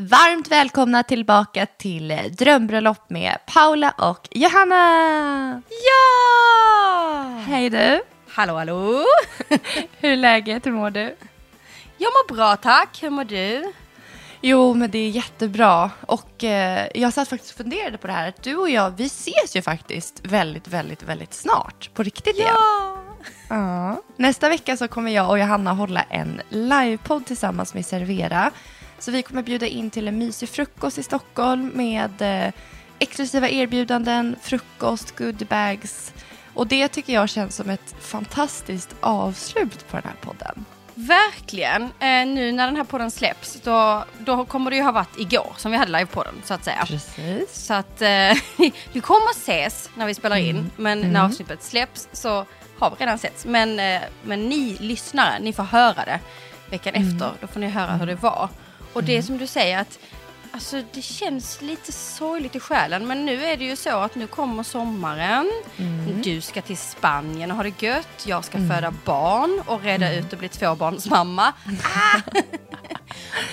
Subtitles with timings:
[0.00, 5.62] Varmt välkomna tillbaka till Drömbröllop med Paula och Johanna!
[5.68, 7.42] Ja!
[7.46, 8.00] Hej du!
[8.28, 9.04] Hallå, hallå!
[9.98, 10.66] Hur är läget?
[10.66, 11.16] Hur mår du?
[11.96, 13.72] Jag mår bra tack, hur mår du?
[14.40, 15.90] Jo, men det är jättebra.
[16.00, 19.04] Och eh, jag satt faktiskt och funderade på det här att du och jag, vi
[19.04, 21.90] ses ju faktiskt väldigt, väldigt, väldigt snart.
[21.94, 22.50] På riktigt igen.
[22.54, 23.04] Ja!
[23.48, 24.02] Ja.
[24.16, 28.50] Nästa vecka så kommer jag och Johanna hålla en livepodd tillsammans med Servera.
[28.98, 32.52] Så vi kommer bjuda in till en mysig frukost i Stockholm med eh,
[32.98, 36.12] exklusiva erbjudanden, frukost, goodiebags.
[36.54, 40.64] Och det tycker jag känns som ett fantastiskt avslut på den här podden.
[40.94, 41.82] Verkligen.
[41.82, 45.52] Eh, nu när den här podden släpps, då, då kommer det ju ha varit igår
[45.56, 46.84] som vi hade livepodden så att säga.
[46.86, 47.66] Precis.
[47.66, 48.08] Så att eh,
[48.92, 50.70] vi kommer ses när vi spelar in, Mm.
[50.76, 51.12] men Mm.
[51.12, 52.44] när avsnittet släpps så
[52.78, 53.46] har vi redan setts.
[53.46, 56.20] Men, eh, men ni lyssnare, ni får höra det
[56.70, 57.08] veckan Mm.
[57.08, 57.32] efter.
[57.40, 58.48] Då får ni höra hur det var.
[58.92, 59.98] Och det är som du säger att
[60.52, 64.26] Alltså det känns lite sorgligt i själen men nu är det ju så att nu
[64.26, 65.50] kommer sommaren.
[65.76, 66.22] Mm.
[66.22, 68.24] Du ska till Spanien och ha det gött.
[68.26, 71.52] Jag ska föda barn och reda ut och bli tvåbarnsmamma.
[71.82, 72.20] Ah!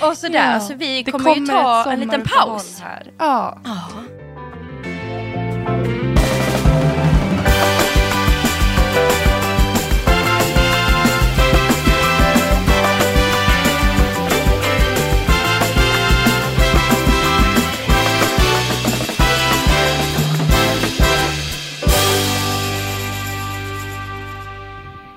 [0.09, 2.79] och sådär, Ja, så vi det kommer, ju ta en liten paus.
[2.79, 3.11] Här.
[3.17, 3.59] Ja.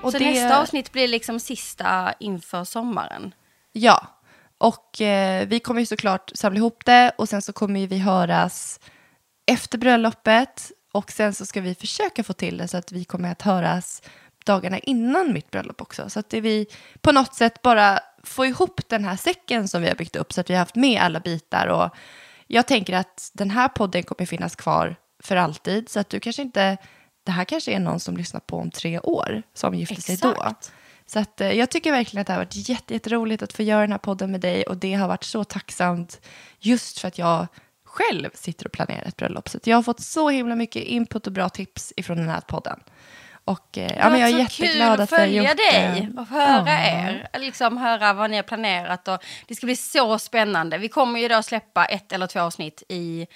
[0.03, 3.33] Och så det- nästa avsnitt blir liksom sista inför sommaren.
[3.71, 4.07] Ja,
[4.57, 8.79] och eh, vi kommer ju såklart samla ihop det och sen så kommer vi höras
[9.51, 13.31] efter bröllopet och sen så ska vi försöka få till det så att vi kommer
[13.31, 14.01] att höras
[14.45, 16.09] dagarna innan mitt bröllop också.
[16.09, 16.65] Så att det vi
[17.01, 20.41] på något sätt bara får ihop den här säcken som vi har byggt upp så
[20.41, 21.89] att vi har haft med alla bitar och
[22.47, 26.41] jag tänker att den här podden kommer finnas kvar för alltid så att du kanske
[26.41, 26.77] inte,
[27.23, 30.31] det här kanske är någon som lyssnar på om tre år som gifter sig då.
[30.31, 30.71] Exakt.
[31.05, 33.81] Så att, eh, jag tycker verkligen att det har varit jätte, jätteroligt att få göra
[33.81, 36.21] den här podden med dig och det har varit så tacksamt
[36.59, 37.47] just för att jag
[37.85, 39.49] själv sitter och planerar ett bröllop.
[39.49, 42.41] Så att jag har fått så himla mycket input och bra tips ifrån den här
[42.41, 42.79] podden.
[43.45, 46.21] Och eh, ja, men jag är jätteglad att vi har följa gjort dig det.
[46.21, 47.09] och höra Ja.
[47.09, 47.27] er.
[47.39, 50.77] Liksom höra vad ni har planerat och det ska bli så spännande.
[50.77, 53.27] Vi kommer ju då släppa ett eller två avsnitt i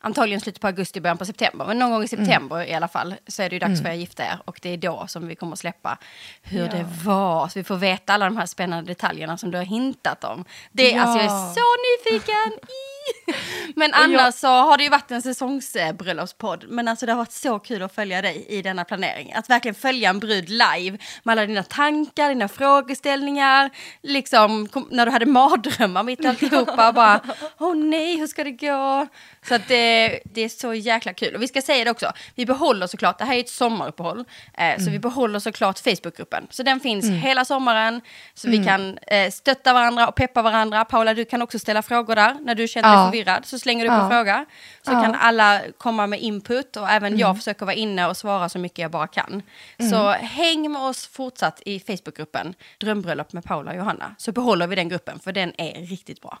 [0.00, 1.66] antagligen slutet på augusti, början på september.
[1.66, 2.68] Men någon gång i september Mm.
[2.68, 4.68] i alla fall så är det ju dags för er att gifta er och det
[4.70, 5.98] är då som vi kommer att släppa
[6.42, 6.72] hur Ja.
[6.72, 7.48] det var.
[7.48, 10.44] Så vi får veta alla de här spännande detaljerna som du har hintat om.
[10.72, 11.02] Det, Ja.
[11.02, 12.58] Alltså jag är så nyfiken!
[13.76, 16.64] Men Och jag- annars så har det ju varit en säsongsbröllopspodd.
[16.68, 19.32] Men alltså det har varit så kul att följa dig i denna planering.
[19.34, 23.70] Att verkligen följa en brud live med alla dina tankar, dina frågeställningar.
[24.02, 26.92] Liksom kom, när du hade mardrömmar mitt i alltihopa.
[26.92, 27.20] bara,
[27.58, 29.06] åh nej, hur ska det gå?
[29.48, 31.34] Så att det, det är så jäkla kul.
[31.34, 34.24] Och vi ska säga det också, vi behåller såklart, det här är ett sommaruppehåll.
[34.54, 36.46] Eh, Så vi behåller såklart Facebookgruppen.
[36.50, 38.00] Så den finns hela sommaren.
[38.34, 40.84] Så vi kan eh, stötta varandra och peppa varandra.
[40.84, 43.10] Paula, du kan också ställa frågor där när du känner Ja.
[43.10, 43.46] förvirrad.
[43.46, 44.44] Så slänger du upp en fråga.
[44.82, 48.58] Så kan alla komma med input och även jag försöker vara inne och svara så
[48.58, 49.42] mycket jag bara kan.
[49.90, 54.14] Så häng med oss fortsatt i Facebookgruppen Drömbröllop med Paula och Johanna.
[54.18, 56.38] Så behåller vi den gruppen för den är riktigt bra.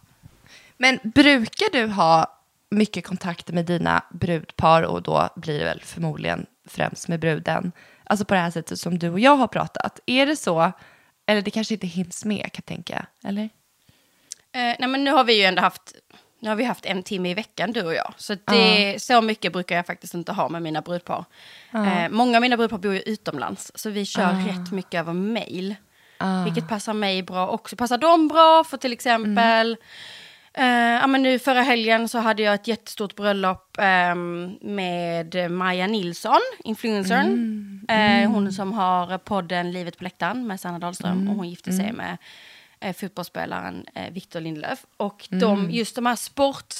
[0.76, 2.38] Men brukar du ha
[2.70, 7.72] mycket kontakter med dina brudpar och då blir det väl förmodligen främst med bruden,
[8.04, 10.00] alltså på det här sättet som du och jag har pratat.
[10.06, 10.72] Är det så,
[11.26, 13.42] eller det kanske inte hinns med kan jag tänka, eller?
[14.52, 15.94] Eh, nej men nu har vi ju ändå haft,
[16.40, 18.14] nu har vi haft en timme i veckan du och jag.
[18.16, 21.24] Så det, så mycket brukar jag faktiskt inte ha med mina brudpar.
[21.74, 25.74] Eh, många av mina brudpar bor ju utomlands så vi kör rätt mycket över mail.
[26.44, 27.76] Vilket passar mig bra också.
[27.76, 29.76] Passar dem bra för till exempel
[30.54, 35.86] eh, ja, men nu förra helgen så hade jag ett jättestort bröllop ehm, med Maja
[35.86, 37.86] Nilsson, influencern.
[37.88, 41.92] Eh, hon som har podden Livet på läktaren med Sanna Dahlström och hon gifte sig
[41.92, 42.16] med
[42.80, 44.86] eh, fotbollsspelaren eh, Victor Lindelöf.
[44.96, 46.74] Och de, just de här sport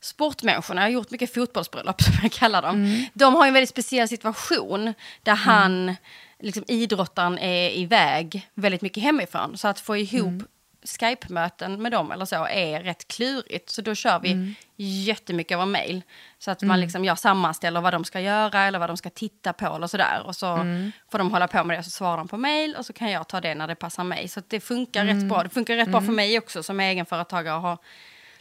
[0.00, 3.06] sportmänniskorna, jag har gjort mycket fotbollsbröllop som jag kallar dem.
[3.14, 5.96] De har en väldigt speciell situation där han,
[6.40, 9.58] liksom idrottaren är iväg väldigt mycket hemifrån.
[9.58, 10.42] Så att få ihop
[10.84, 13.70] Skype-möten med dem eller så är rätt klurigt.
[13.70, 14.54] Så då kör vi Mm.
[14.76, 16.02] jättemycket över mail.
[16.38, 19.52] Så att man liksom, jag sammanställer vad de ska göra eller vad de ska titta
[19.52, 20.22] på eller sådär.
[20.24, 20.92] Och så Mm.
[21.10, 23.10] får de hålla på med det och så svarar de på mail och så kan
[23.10, 24.28] jag ta det när det passar mig.
[24.28, 25.16] Så att det funkar Mm.
[25.16, 25.42] rätt bra.
[25.42, 27.78] Det funkar rätt bra för mig också som egenföretagare och har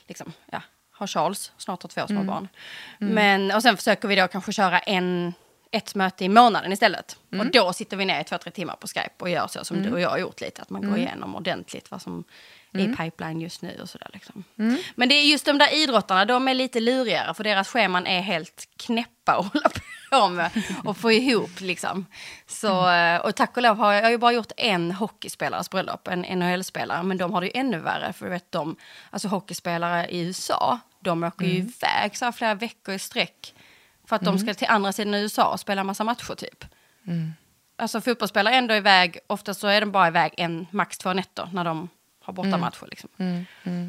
[0.07, 0.61] liksom, ja,
[0.91, 2.47] har Charles, snart har två små barn.
[2.99, 5.33] Men, och sen försöker vi då kanske köra en,
[5.73, 7.17] ett möte i månaden istället.
[7.39, 9.83] Och då sitter vi ner i två, tre timmar på Skype och gör så som
[9.83, 10.61] du och jag har gjort lite.
[10.61, 12.23] Att man går igenom ordentligt vad som
[12.73, 14.43] i pipeline just nu och sådär liksom.
[14.95, 18.21] Men det är just de där idrottarna, de är lite lurigare för deras scheman är
[18.21, 19.69] helt knäppa att hålla
[20.11, 20.51] på med
[20.83, 22.05] och få ihop liksom.
[22.47, 25.69] Så, eh, och tack och lov har jag, jag har ju bara gjort en hockeyspelares
[25.69, 28.75] bröllop, en NHL-spelare, men de har det ju ännu värre för du vet de,
[29.09, 33.53] alltså hockeyspelare i USA, de åker ju iväg så här flera veckor i sträck
[34.07, 36.65] för att de ska till andra sidan USA och spela massa matcher typ.
[37.75, 41.50] Alltså fotbollsspelare är ändå iväg, ofta så är de bara iväg en, max två nätter
[41.53, 41.89] när de
[42.23, 42.88] har bortamatcher.
[42.89, 43.09] Liksom.
[43.17, 43.45] Mm,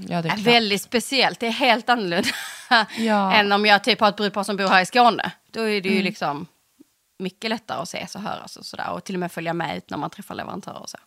[0.09, 2.29] ja, det är väldigt speciellt, det är helt annorlunda
[2.99, 3.33] Ja.
[3.35, 5.33] än om jag typ har ett brudpar som bor här i Skåne.
[5.51, 6.05] Då är det ju Mm.
[6.05, 6.47] liksom
[7.19, 8.91] mycket lättare att ses och höras och sådär.
[8.91, 10.99] Och till och med följa med ut när man träffar leverantörer och så.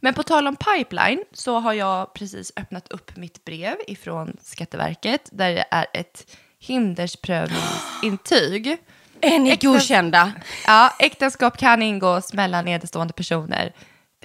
[0.00, 5.28] Men på tal om pipeline så har jag precis öppnat upp mitt brev ifrån Skatteverket
[5.32, 8.76] där det är ett hindersprövningsintyg.
[9.20, 10.32] Är ni Äkta- godkända?
[10.66, 13.72] Ja, äktenskap kan ingås mellan nedstående personer.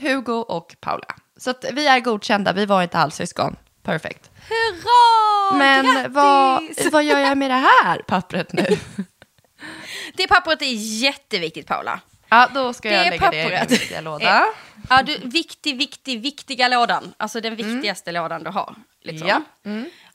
[0.02, 1.16] Hugo och Paula.
[1.38, 3.56] Så vi är godkända, vi var inte halvsyskon.
[3.84, 4.30] Perfekt.
[4.50, 5.58] Hurra!
[5.58, 6.92] Men vad, Grattis!
[6.92, 8.66] vad gör jag med det här pappret nu?
[10.14, 10.66] Det pappret är
[11.02, 12.00] jätteviktigt Paula.
[12.30, 13.72] Ja, då ska Det jag lägga det i pappret.
[13.72, 14.46] viktiga låda.
[14.90, 17.14] Ja, du, viktig, viktig, viktiga lådan.
[17.18, 18.76] Alltså den viktigaste lådan du har.
[19.02, 19.28] Liksom.
[19.28, 19.42] Ja.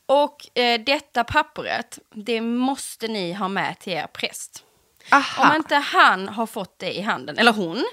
[0.06, 4.64] Och eh, detta pappret, det måste ni ha med till er präst.
[5.12, 5.49] Aha.
[5.50, 7.85] Om inte han har fått det i handen, eller hon.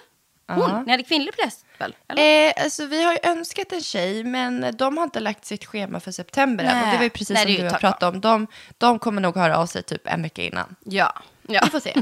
[0.47, 1.95] Hon, ni hade kvinnlig präst väl?
[2.07, 2.47] Eller?
[2.47, 5.99] Eh, alltså, vi har ju önskat en tjej, men de har inte lagt sitt schema
[5.99, 6.83] för september än.
[6.83, 8.21] Och det var ju precis Nej, som du har pratat om.
[8.21, 10.75] De, de kommer nog höra av sig typ en vecka innan.
[10.83, 11.13] Ja.
[11.47, 11.61] Ja.
[11.63, 11.93] Vi får se.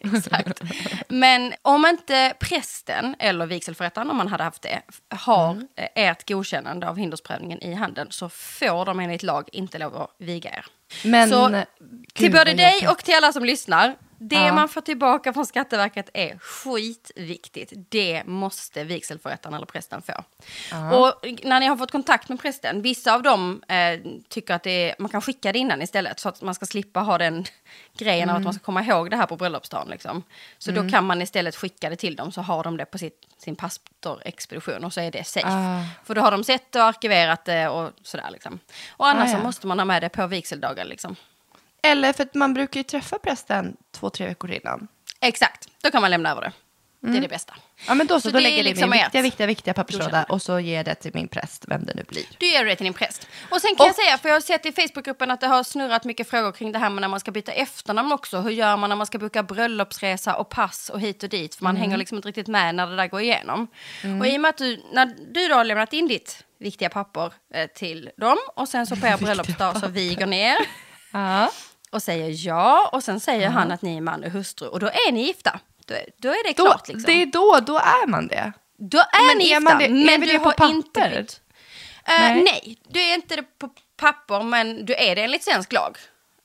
[0.16, 0.60] Exakt.
[1.08, 5.66] Men om inte prästen eller vigselförrättaren, om man hade haft det, har Mm.
[5.76, 10.10] eh, ert godkännande av hindersprövningen i handen så får de enligt lag inte lov att
[10.18, 10.66] viga er.
[11.04, 11.64] Men, så gud,
[12.14, 14.52] till både dig och till alla som lyssnar, det Ja.
[14.52, 17.72] man får tillbaka från Skatteverket är skitviktigt.
[17.88, 20.12] Det måste vigselförrättaren eller prästen få.
[20.96, 24.94] Och när ni har fått kontakt med prästen, vissa av dem eh, tycker att är,
[24.98, 27.44] man kan skicka det innan istället så att man ska slippa ha den
[27.98, 29.88] grejen av att man ska komma ihåg det här på bröllopsdagen.
[29.88, 30.22] Liksom.
[30.58, 33.26] Så då kan man istället skicka det till dem så har de det på sitt,
[33.38, 35.46] sin pastorexpedition och så är det safe.
[35.48, 35.84] Ah.
[36.04, 38.58] För då har de sett och arkiverat det och sådär liksom.
[38.90, 39.38] Och annars Ah, ja.
[39.38, 41.16] så måste man ha med det på vigseldagen liksom.
[41.82, 44.88] Eller för att man brukar ju träffa prästen två, tre veckor innan.
[45.20, 46.52] Exakt, då kan man lämna över det.
[47.02, 47.54] Det är det bästa.
[47.86, 49.74] Ja, men då så, Så då lägger jag det i liksom min viktiga, viktiga, viktiga
[49.74, 52.24] papperslåda och så ger jag det till min präst, vem det nu blir.
[52.38, 53.26] Du ger det till din präst.
[53.50, 55.62] Och sen kan jag Och- säga, för jag har sett i Facebookgruppen att det har
[55.62, 58.40] snurrat mycket frågor kring det här med när man ska byta efternamn också.
[58.40, 61.54] Hur gör man när man ska boka bröllopsresa och pass och hit och dit?
[61.54, 63.66] För man hänger liksom inte riktigt med när det där går igenom.
[64.20, 67.32] Och i och med att du, när du då har lämnat in ditt viktiga papper
[67.54, 70.56] eh, till dem och sen så på er bröllopsdag så viger ner
[71.12, 71.50] Ja.
[71.90, 74.86] Och säger ja och sen säger han att ni är man och hustru och då
[74.86, 75.60] är ni gifta.
[75.86, 77.02] Då, då är det Då, klart liksom.
[77.06, 78.52] Det är då, då är man det.
[78.78, 80.70] Då är Men ni är gifta, man det- är men vi du det på har
[80.70, 81.20] inte papper?
[81.22, 81.40] bytt.
[82.04, 82.42] Eh, Nej.
[82.42, 82.78] nej.
[82.88, 85.96] du är inte det på papper, men du är det enligt svensk lag.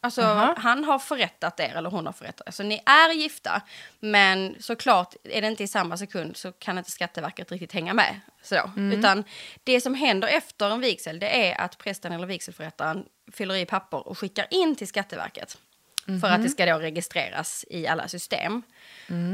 [0.06, 0.56] Alltså, Aha.
[0.58, 2.52] han har förrättat er, eller hon har förrättat er.
[2.52, 3.62] Så ni är gifta,
[4.00, 8.20] men såklart, är det inte i samma sekund så kan inte Skatteverket riktigt hänga med.
[8.42, 8.72] Så.
[8.78, 9.24] Utan
[9.64, 14.08] det som händer efter en vigsel, det är att prästen eller vigselförrättaren fyller i papper
[14.08, 15.58] och skickar in till Skatteverket.
[16.22, 18.64] För att det ska då registreras i alla system.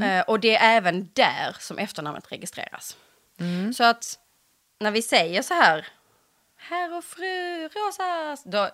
[0.04, 2.98] Eh, och det är även där som efternamnet registreras.
[3.76, 4.20] Så att
[4.80, 5.88] när vi säger så här,
[6.58, 8.70] herr och fru Rosas, då,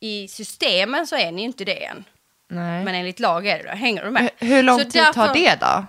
[0.00, 2.04] i systemen så är ni inte det än.
[2.48, 2.84] Nej.
[2.84, 3.76] Men enligt lag är det det.
[3.76, 4.30] Hänger du med?
[4.38, 5.86] Hur- Hur lång Så tid därför- tar det då?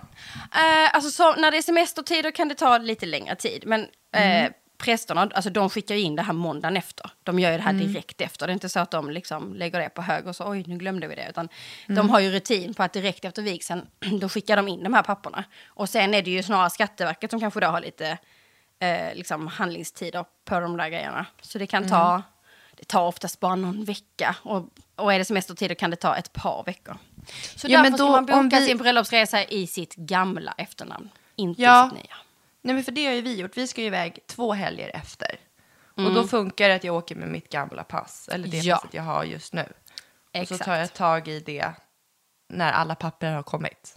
[0.60, 3.62] Eh, alltså så, när det är semestertider kan det ta lite längre tid.
[3.66, 7.10] Men eh, prästerna, alltså de skickar in det här måndagen efter.
[7.22, 8.46] De gör ju det här direkt efter.
[8.46, 10.76] Det är inte så att de liksom lägger det på hög och så oj nu
[10.76, 11.26] glömde vi det.
[11.30, 11.48] Utan
[11.86, 13.86] de har ju rutin på att direkt efter vigseln
[14.20, 15.44] då skickar de in de här papperna.
[15.66, 18.18] Och sen är det ju snarare Skatteverket som kanske då har lite
[18.78, 21.26] eh, liksom handlingstider på de där grejerna.
[21.42, 22.22] Så det kan ta,
[22.76, 24.36] det tar oftast bara någon vecka.
[24.42, 26.98] Och, och är det semestertider kan det ta ett par veckor.
[27.56, 31.08] Så Ja, men därför då, ska man boka vi- sin bröllopsresa i sitt gamla efternamn.
[31.36, 31.86] Inte Ja.
[31.86, 32.16] i sitt nya.
[32.62, 33.56] Nej, men för det har ju vi gjort.
[33.56, 35.40] Vi ska ju iväg två helger efter.
[35.94, 38.28] Och då funkar det att jag åker med mitt gamla pass.
[38.32, 38.66] Eller det Mm.
[38.66, 38.76] Ja.
[38.76, 39.62] passet jag har just nu.
[39.62, 39.68] Och
[40.32, 40.64] så Exakt.
[40.64, 41.72] tar jag tag i det
[42.48, 43.96] när alla papper har kommit.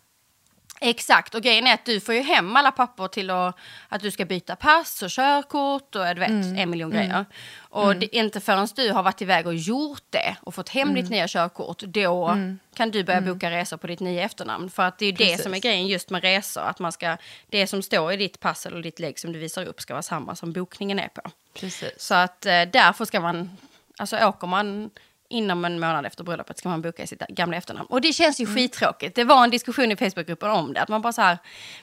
[0.82, 3.56] Exakt, och grejen är att du får ju hem alla papper till att,
[3.90, 6.58] att du ska byta pass och körkort och du vet, Mm.
[6.58, 7.26] en miljon grejer.
[7.60, 10.90] Och det är inte förrän du har varit iväg och gjort det och fått hem
[10.90, 11.02] Mm.
[11.02, 12.38] ditt nya körkort, då
[12.76, 14.70] kan du börja boka resor på ditt nya efternamn.
[14.70, 15.44] För att det är ju det Precis.
[15.44, 17.18] som är grejen just med resor, att man ska,
[17.50, 20.02] det som står i ditt pass eller ditt lägg som du visar upp ska vara
[20.02, 21.22] samma som bokningen är på.
[21.54, 21.92] Precis.
[21.98, 23.58] Så att eh, därför ska man,
[23.98, 24.90] alltså åker man
[25.30, 27.88] inom en månad efter bröllopet ska man boka i sitt gamla efternamn.
[27.90, 28.56] Och det känns ju mm.
[28.56, 29.16] skittråkigt.
[29.16, 30.82] Det var en diskussion i Facebookgruppen om det.
[30.82, 31.38] Att man bara så här,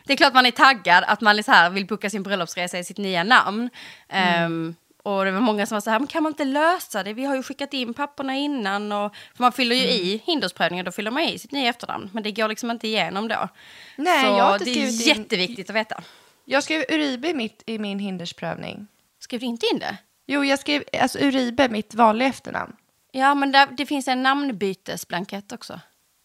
[0.04, 2.84] det är klart man är taggad att man så här vill boka sin bröllopsresa i
[2.84, 3.70] sitt nya namn.
[4.08, 4.52] Mm.
[4.52, 7.12] Um, och det var många som var så här, men kan man inte lösa det?
[7.12, 8.92] Vi har ju skickat in papperna innan.
[8.92, 9.94] Och, för man fyller ju mm.
[9.94, 12.10] i hindersprövningen, då fyller man i sitt nya efternamn.
[12.12, 13.48] Men det går liksom inte igenom då.
[13.96, 16.02] Nej, så jag har inte det är jätteviktigt att veta.
[16.44, 18.86] Jag skrev Uribe mitt i min hindersprövning.
[19.18, 19.96] Skrev du inte in det?
[20.26, 22.72] Jo, jag skrev alltså Uribe, mitt vanliga efternamn.
[23.16, 25.80] Ja, men där, det finns en namnbytesblankett också.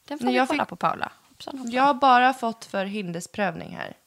[0.07, 0.69] Den får jag vi kolla fick...
[0.69, 1.11] på, Paula.
[1.65, 3.97] Jag har bara fått för hindersprövning här.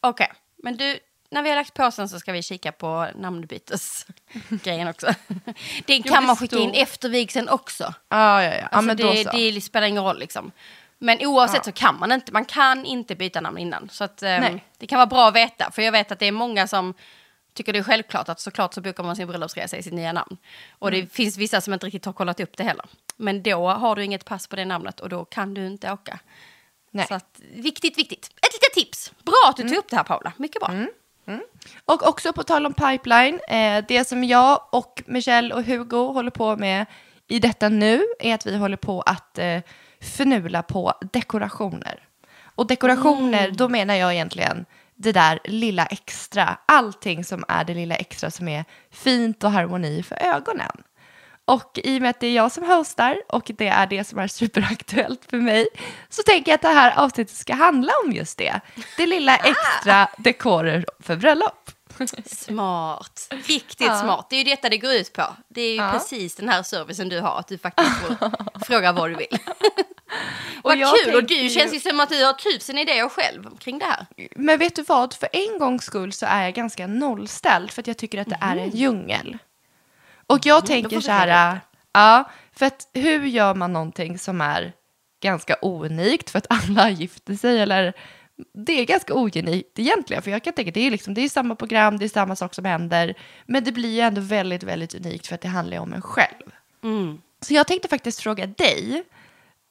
[0.00, 0.36] Okej, okay.
[0.62, 0.98] men du,
[1.30, 5.06] när vi har lagt på sen så ska vi kika på namnbytesgrejen också.
[5.86, 7.94] Det kan man skicka in efter vigseln också.
[8.08, 8.66] Ah, ja, ja.
[8.66, 9.30] Alltså ja, men det, så.
[9.30, 10.52] det spelar ingen roll liksom.
[10.98, 11.62] Men oavsett ja.
[11.64, 13.88] så kan man inte, man kan inte byta namn innan.
[13.88, 16.32] Så att, um, det kan vara bra att veta, för jag vet att det är
[16.32, 16.94] många som
[17.56, 20.36] tycker det är självklart att såklart så bokar man sin bröllopsresa i sitt nya namn.
[20.78, 21.08] Och det mm.
[21.08, 22.86] finns vissa som inte riktigt har kollat upp det heller.
[23.16, 26.18] Men då har du inget pass på det namnet och då kan du inte åka.
[26.90, 27.06] Nej.
[27.08, 28.26] Så att, viktigt, viktigt.
[28.26, 29.12] Ett litet tips.
[29.24, 29.78] Bra att du tog mm.
[29.78, 30.68] upp det här Paula, mycket bra.
[30.68, 30.88] Mm.
[31.26, 31.40] Mm.
[31.84, 36.30] Och också på tal om pipeline, eh, det som jag och Michelle och Hugo håller
[36.30, 36.86] på med
[37.28, 39.60] i detta nu är att vi håller på att eh,
[40.00, 42.02] förnula på dekorationer.
[42.42, 43.56] Och dekorationer, mm.
[43.56, 48.48] då menar jag egentligen det där lilla extra, allting som är det lilla extra som
[48.48, 50.82] är fint och harmoni för ögonen.
[51.44, 54.18] Och i och med att det är jag som hostar och det är det som
[54.18, 55.68] är superaktuellt för mig
[56.08, 58.60] så tänker jag att det här avsnittet ska handla om just det.
[58.96, 61.70] Det lilla extra dekorer för bröllop.
[62.26, 63.28] Smart.
[63.30, 64.00] Riktigt ja.
[64.00, 64.26] smart.
[64.30, 65.36] Det är ju detta det går ut på.
[65.48, 65.90] Det är ju ja.
[65.92, 69.38] precis den här servicen du har, att du faktiskt får fråga vad du vill.
[70.62, 71.14] vad kul!
[71.14, 74.06] Och du känns ju som att du har tusen idéer själv kring det här.
[74.36, 75.14] Men vet du vad?
[75.14, 78.38] För en gångs skull så är jag ganska nollställd för att jag tycker att det
[78.40, 78.58] mm.
[78.58, 78.76] är en mhm.
[78.76, 79.38] djungel.
[80.26, 81.60] Och jag mm, tänker så här,
[81.92, 84.72] ja, för att hur gör man någonting som är
[85.22, 87.92] ganska ounikt för att alla gifter sig eller
[88.54, 91.54] det är ganska ojunikt egentligen, för jag kan tänka det är liksom, det är samma
[91.54, 93.14] program, det är samma sak som händer,
[93.46, 96.52] men det blir ju ändå väldigt, väldigt unikt för att det handlar om en själv.
[96.84, 97.18] Mm.
[97.40, 99.04] Så jag tänkte faktiskt fråga dig,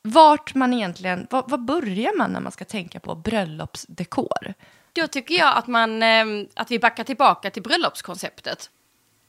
[0.05, 4.53] vart man egentligen, vad, vad börjar man när man ska tänka på bröllopsdekor?
[4.93, 8.69] Då tycker jag att, man, ehm, att vi backar tillbaka till bröllopskonceptet.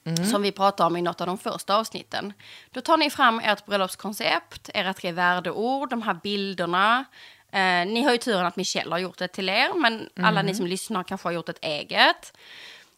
[0.05, 0.27] Mm.
[0.27, 2.33] Som vi pratade om i något av de första avsnitten.
[2.71, 7.05] Då tar ni fram ert bröllopskoncept, era tre värdeord, de här bilderna.
[7.53, 10.11] Eh, ni har ju turen att Michelle har gjort det till er, men mm.
[10.25, 10.55] alla ni mm.
[10.55, 12.33] som lyssnar kanske har gjort ett eget.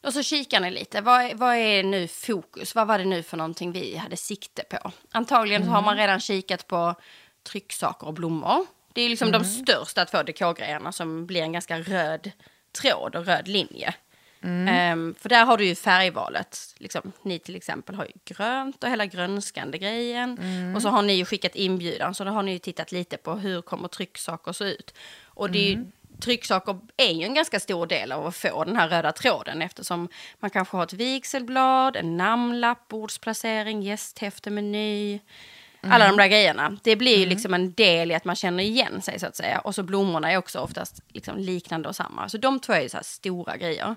[0.03, 2.75] Och så kikar ni lite, vad, vad är nu fokus?
[2.75, 4.93] Vad var det nu för någonting vi hade sikte på?
[5.13, 5.75] Antagligen mm.
[5.75, 6.03] har man mm.
[6.03, 6.95] redan kikat på
[7.49, 8.67] trycksaker och blommor.
[8.93, 9.49] Det är liksom de mm.
[9.49, 12.31] största två dekorgrejerna som blir en ganska röd
[12.73, 13.95] tråd och röd linje.
[14.43, 14.99] Mm.
[14.99, 16.75] Um, för där har du ju färgvalet.
[16.79, 20.39] Liksom, ni till exempel har ju grönt och hela grönskande grejen.
[20.39, 20.77] Mm.
[20.77, 23.35] Och så har ni ju skickat inbjudan, så då har ni ju tittat lite på
[23.35, 24.95] hur kommer trycksaker se ut.
[25.25, 25.93] Och det är ju, mm.
[26.21, 30.09] trycksaker är ju en ganska stor del av att få den här röda tråden eftersom
[30.39, 35.21] man kanske har ett vigselblad, en namnlapp, bordsplacering, gästhäfte, meny.
[35.83, 35.93] Mm.
[35.93, 36.79] Alla de där grejerna.
[36.83, 37.29] Det blir ju mm.
[37.29, 39.59] liksom en del i att man känner igen sig så att säga.
[39.59, 42.29] Och så blommorna är också oftast liksom liknande och samma.
[42.29, 43.97] Så de två är ju så här stora grejer.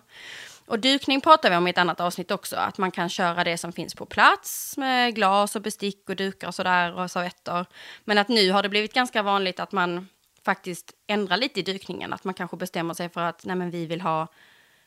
[0.67, 2.55] Och dukning pratar vi om i ett annat avsnitt också.
[2.55, 6.47] Att man kan köra det som finns på plats med glas och bestick och dukar
[6.47, 7.65] och sådär och servetter.
[8.03, 10.07] Men att nu har det blivit ganska vanligt att man
[10.45, 12.13] faktiskt ändrar lite i dukningen.
[12.13, 14.27] Att man kanske bestämmer sig för att nej men vi vill ha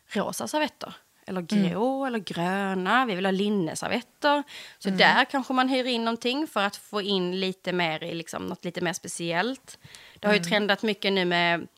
[0.09, 0.95] rosa servetter
[1.26, 1.71] eller mm.
[1.71, 2.07] grå mm.
[2.07, 3.07] eller gröna.
[3.07, 4.43] Vi vill ha linneservetter.
[4.78, 4.99] Så mm.
[4.99, 8.64] där kanske man hyr in någonting för att få in lite mer i liksom, något
[8.64, 9.78] lite mer speciellt.
[10.21, 10.50] Det har ju mm.
[10.50, 11.69] trendat mycket nu med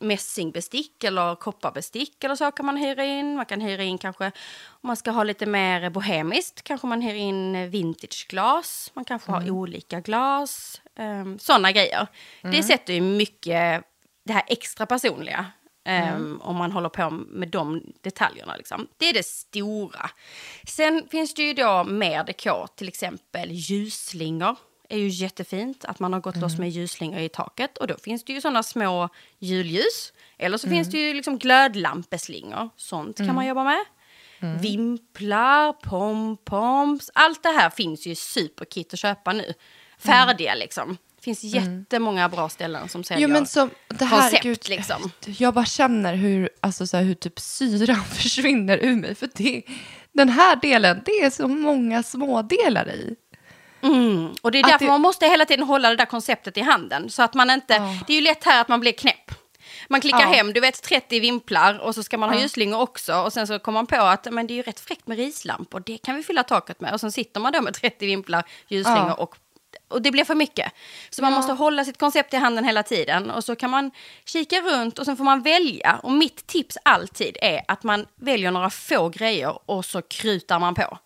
[0.00, 3.36] mässingbestick eller kopparbestick eller så kan man hyra in.
[3.36, 4.26] Man kan hyra in kanske,
[4.66, 8.90] om man ska ha lite mer bohemiskt, kanske man hyr in vintageglas.
[8.94, 9.42] Man kanske mm.
[9.42, 10.80] har olika glas.
[10.96, 12.06] Um, ehm, Sådana grejer.
[12.42, 12.56] Mm.
[12.56, 13.84] Det sätter ju mycket
[14.24, 15.46] det här extra personliga
[15.84, 16.40] Mm.
[16.40, 18.56] Om man håller på med de detaljerna.
[18.56, 18.88] Liksom.
[18.96, 20.10] Det är det stora.
[20.66, 24.56] Sen finns det ju då mer dekor, till exempel ljusslingor.
[24.88, 26.42] är ju jättefint att man har gått mm.
[26.42, 27.78] loss med ljusslingor i taket.
[27.78, 29.08] Och då finns det ju sådana små
[29.38, 30.12] julljus.
[30.38, 30.76] Eller så mm.
[30.76, 32.70] finns det ju liksom glödlampeslingor.
[32.76, 33.48] Sånt kan man mm.
[33.48, 33.84] jobba med.
[34.40, 34.58] Mm.
[34.58, 37.10] Vimplar, pompoms.
[37.14, 39.54] Allt det här finns ju superkit att köpa nu.
[39.98, 40.98] Färdiga liksom.
[41.20, 41.78] Det finns mm.
[41.80, 44.42] jättemånga bra ställen som säljer jo, men som, det här, koncept.
[44.42, 45.10] Gud, liksom.
[45.24, 49.14] Jag bara känner hur, alltså, så här, hur typ syran försvinner ur mig.
[49.14, 49.62] För det,
[50.12, 53.14] den här delen, det är så många smådelar i.
[53.82, 54.28] Mm.
[54.42, 54.90] Och det är att därför det...
[54.90, 57.10] man måste hela tiden hålla det där konceptet i handen.
[57.10, 58.02] Så att man inte, oh.
[58.06, 59.30] Det är ju lätt här att man blir knäpp.
[59.88, 60.26] Man klickar Ja.
[60.26, 62.42] hem, du vet 30 vimplar och så ska man ha Ja.
[62.42, 63.14] ljusslingor också.
[63.14, 65.82] Och sen så kommer man på att men det är ju rätt fräckt med rislampor,
[65.86, 66.92] det kan vi fylla taket med.
[66.92, 69.14] Och sen sitter man då med 30 vimplar, ljusslingor Ja.
[69.14, 69.36] och
[69.90, 70.72] och det blir för mycket.
[71.10, 71.36] Så man Ja.
[71.38, 73.30] måste hålla sitt koncept i handen hela tiden.
[73.30, 73.90] Och så kan man
[74.24, 76.00] kika runt och sen får man välja.
[76.02, 80.74] Och mitt tips alltid är att man väljer några få grejer och så krutar man
[80.74, 80.98] på.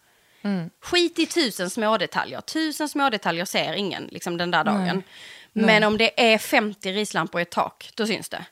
[0.43, 0.71] Mm.
[0.81, 2.41] Skit i tusen små detaljer.
[2.41, 5.03] Tusen små detaljer ser ingen liksom, den där dagen.
[5.53, 8.45] Men om det är 50 rislampor i ett tak, då syns det.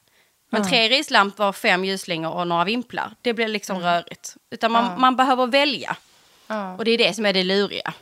[0.50, 4.36] Men tre rislampor, fem ljusslingor och några vimplar, det blir liksom rörigt.
[4.50, 4.92] Utan man, Mm.
[4.94, 4.98] Ja.
[5.00, 5.96] man behöver välja.
[6.46, 6.74] Ja.
[6.76, 7.92] Och det är det som är det luriga.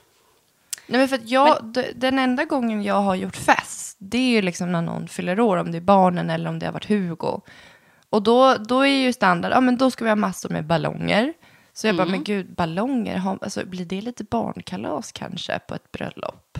[0.90, 4.30] Nej, men för att jag, d- den enda gången jag har gjort fest, det är
[4.30, 6.88] ju liksom när någon fyller år, om det är barnen eller om det har varit
[6.88, 7.40] Hugo.
[8.10, 11.32] Och då, då är ju standard, ja men då ska vi ha massor med ballonger.
[11.72, 15.92] Så jag bara, men gud, ballonger, har, alltså, blir det lite barnkalas kanske på ett
[15.92, 16.58] bröllop?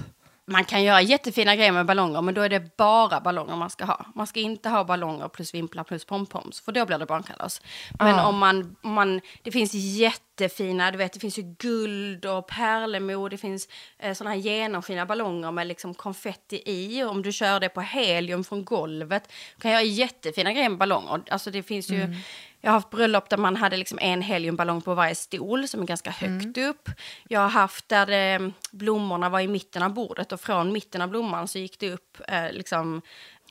[0.52, 3.85] Man kan göra jättefina grejer med ballonger, men då är det bara ballonger man ska
[3.85, 4.07] ha.
[4.14, 7.62] Man ska inte ha ballonger plus vimplar plus pompoms, för då blir det barnkalas.
[7.99, 8.26] Men Ja.
[8.26, 13.30] om man, om man, det finns jättefina, du vet, det finns ju guld och pärlemor,
[13.30, 17.02] det finns eh, sådana här genomskinliga ballonger med liksom konfetti i.
[17.04, 21.21] Om du kör det på helium från golvet, du kan göra jättefina grejer med ballonger.
[21.30, 22.16] Alltså det finns ju,
[22.61, 25.87] jag har haft bröllop där man hade liksom en heliumballong på varje stol som är
[25.87, 26.88] ganska högt upp.
[27.29, 31.09] Jag har haft där det, blommorna var i mitten av bordet och från mitten av
[31.09, 33.02] blomman så gick det upp eh, liksom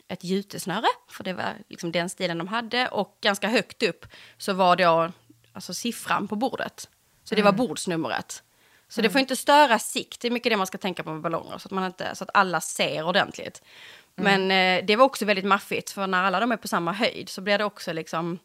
[0.07, 2.87] ett jutesnöre, för det var liksom den stilen de hade.
[2.87, 4.05] Och ganska högt upp
[4.37, 5.11] så var då
[5.53, 6.89] alltså siffran på bordet.
[7.23, 8.43] Så det var bordsnumret.
[8.87, 11.21] Så det får inte störa sikt, det är mycket det man ska tänka på med
[11.21, 13.61] ballonger, så att, man inte, så att alla ser ordentligt.
[14.15, 17.29] Men eh, det var också väldigt maffigt, för när alla de är på samma höjd
[17.29, 18.39] så blir det också liksom...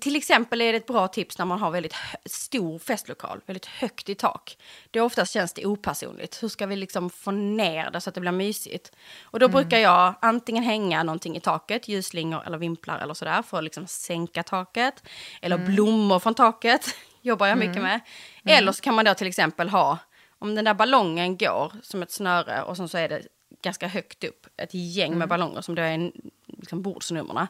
[0.00, 1.94] Till exempel är det ett bra tips när man har väldigt
[2.24, 4.58] stor festlokal, väldigt högt i tak.
[4.90, 6.42] Det oftast känns det opersonligt.
[6.42, 8.92] Hur ska vi liksom få ner det så att det blir mysigt?
[9.22, 13.58] Och då brukar jag antingen hänga någonting i taket, ljusslingor eller vimplar eller sådär, för
[13.58, 15.02] att liksom sänka taket.
[15.42, 16.86] Eller blommor från taket,
[17.22, 18.00] jobbar jag mycket med.
[18.44, 19.98] Eller så kan man då till exempel ha,
[20.38, 23.22] om den där ballongen går som ett snöre och sen så är det
[23.62, 26.12] ganska högt upp, ett gäng med ballonger som då är
[26.46, 27.48] liksom bordsnummerna.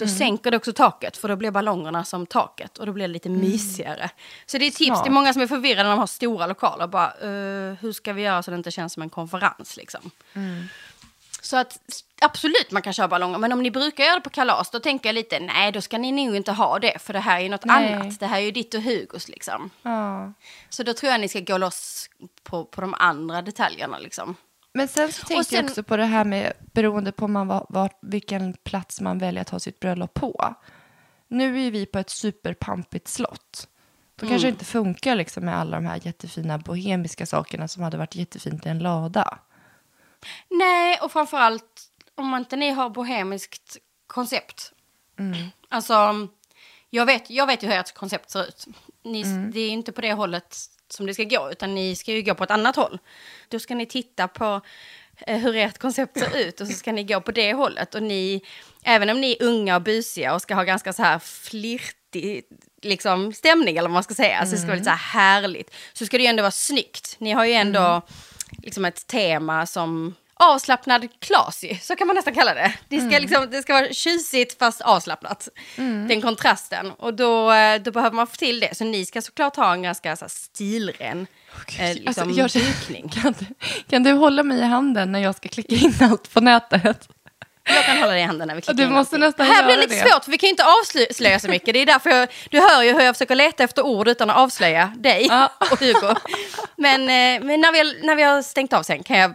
[0.00, 3.12] Då sänker det också taket, för då blir ballongerna som taket och då blir det
[3.12, 4.10] lite mysigare.
[4.46, 5.02] Så det är tips Smart.
[5.02, 6.86] till många som är förvirrade när de har stora lokaler.
[6.86, 10.10] Bara, eh, hur ska vi göra så det inte känns som en konferens liksom?
[11.42, 11.78] Så att
[12.20, 15.08] absolut man kan köra ballonger, men om ni brukar göra det på kalas, då tänker
[15.08, 17.48] jag lite, nej då ska ni nog inte ha det, för det här är ju
[17.48, 17.92] något Nej.
[17.92, 18.20] annat.
[18.20, 19.70] Det här är ju ditt och Hugos liksom.
[19.82, 20.32] Ja.
[20.68, 22.10] Så då tror jag ni ska gå loss
[22.42, 24.36] på, på de andra detaljerna liksom.
[24.72, 27.66] Men sen så tänker sen- jag också på det här med beroende på man var,
[27.68, 30.54] var, vilken plats man väljer att ha sitt bröllop på.
[31.28, 33.68] Nu är vi på ett superpampigt slott.
[34.16, 37.96] Då kanske det inte funkar liksom med alla de här jättefina bohemiska sakerna som hade
[37.96, 39.38] varit jättefint i en lada.
[40.48, 44.72] Nej, och framförallt om inte ni har bohemiskt koncept.
[45.68, 46.28] Alltså,
[46.90, 48.66] jag vet, jag vet ju hur ert koncept ser ut.
[49.02, 50.56] Ni, Det är inte på det hållet
[50.92, 52.98] som det ska gå, utan ni ska ju gå på ett annat håll.
[53.48, 54.60] Då ska ni titta på
[55.26, 57.94] eh, hur ert koncept ser ut och så ska ni gå på det hållet.
[57.94, 58.42] Och ni,
[58.84, 62.44] även om ni är unga och busiga och ska ha ganska så här flirtig
[62.82, 65.74] liksom, stämning, eller vad man ska säga, alltså det ska vara lite så här härligt,
[65.92, 67.16] så ska det ju ändå vara snyggt.
[67.18, 68.02] Ni har ju ändå
[68.62, 72.72] liksom ett tema som avslappnad classy, så kan man nästan kalla det.
[72.88, 75.48] Det ska, liksom, det ska vara tjusigt fast avslappnat.
[76.08, 76.90] Den kontrasten.
[76.90, 78.76] Och då, eh, då behöver man få till det.
[78.76, 81.26] Så ni ska såklart ha en ganska så här, stilren
[81.78, 83.08] eh, liksom, Alltså, jag- dukning.
[83.22, 83.46] Kan du,
[83.90, 87.08] kan du hålla mig i handen när jag ska klicka in allt på nätet?
[87.64, 89.76] Jag kan hålla dig i handen när vi klickar Du in måste nästan Här blir
[89.76, 90.10] det lite det.
[90.10, 91.74] svårt för vi kan ju inte avslöja så mycket.
[91.74, 94.36] Det är därför jag, du hör ju hur jag försöker leta efter ord utan att
[94.36, 95.52] avslöja dig Ja.
[95.58, 96.14] och Hugo.
[96.76, 99.34] Men, eh, men när, vi när vi har stängt av sen kan jag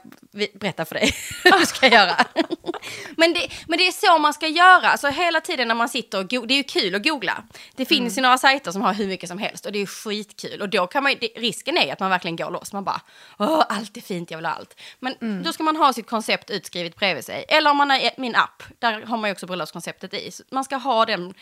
[0.53, 2.25] berätta för dig hur du ska göra.
[3.17, 4.89] Men det, men det är så man ska göra.
[4.89, 7.43] Alltså hela tiden när man sitter och go- det är ju kul att googla.
[7.75, 10.61] Det finns ju några sajter som har hur mycket som helst och det är skitkul.
[10.61, 12.73] Och då kan man, det, risken är att man verkligen går loss.
[12.73, 13.01] Man bara,
[13.39, 14.79] åh, allt är fint, jag vill ha allt.
[14.99, 17.45] Men då ska man ha sitt koncept utskrivet bredvid sig.
[17.47, 20.31] Eller om man har min app, där har man ju också bröllopskonceptet i.
[20.31, 21.33] Så man ska ha den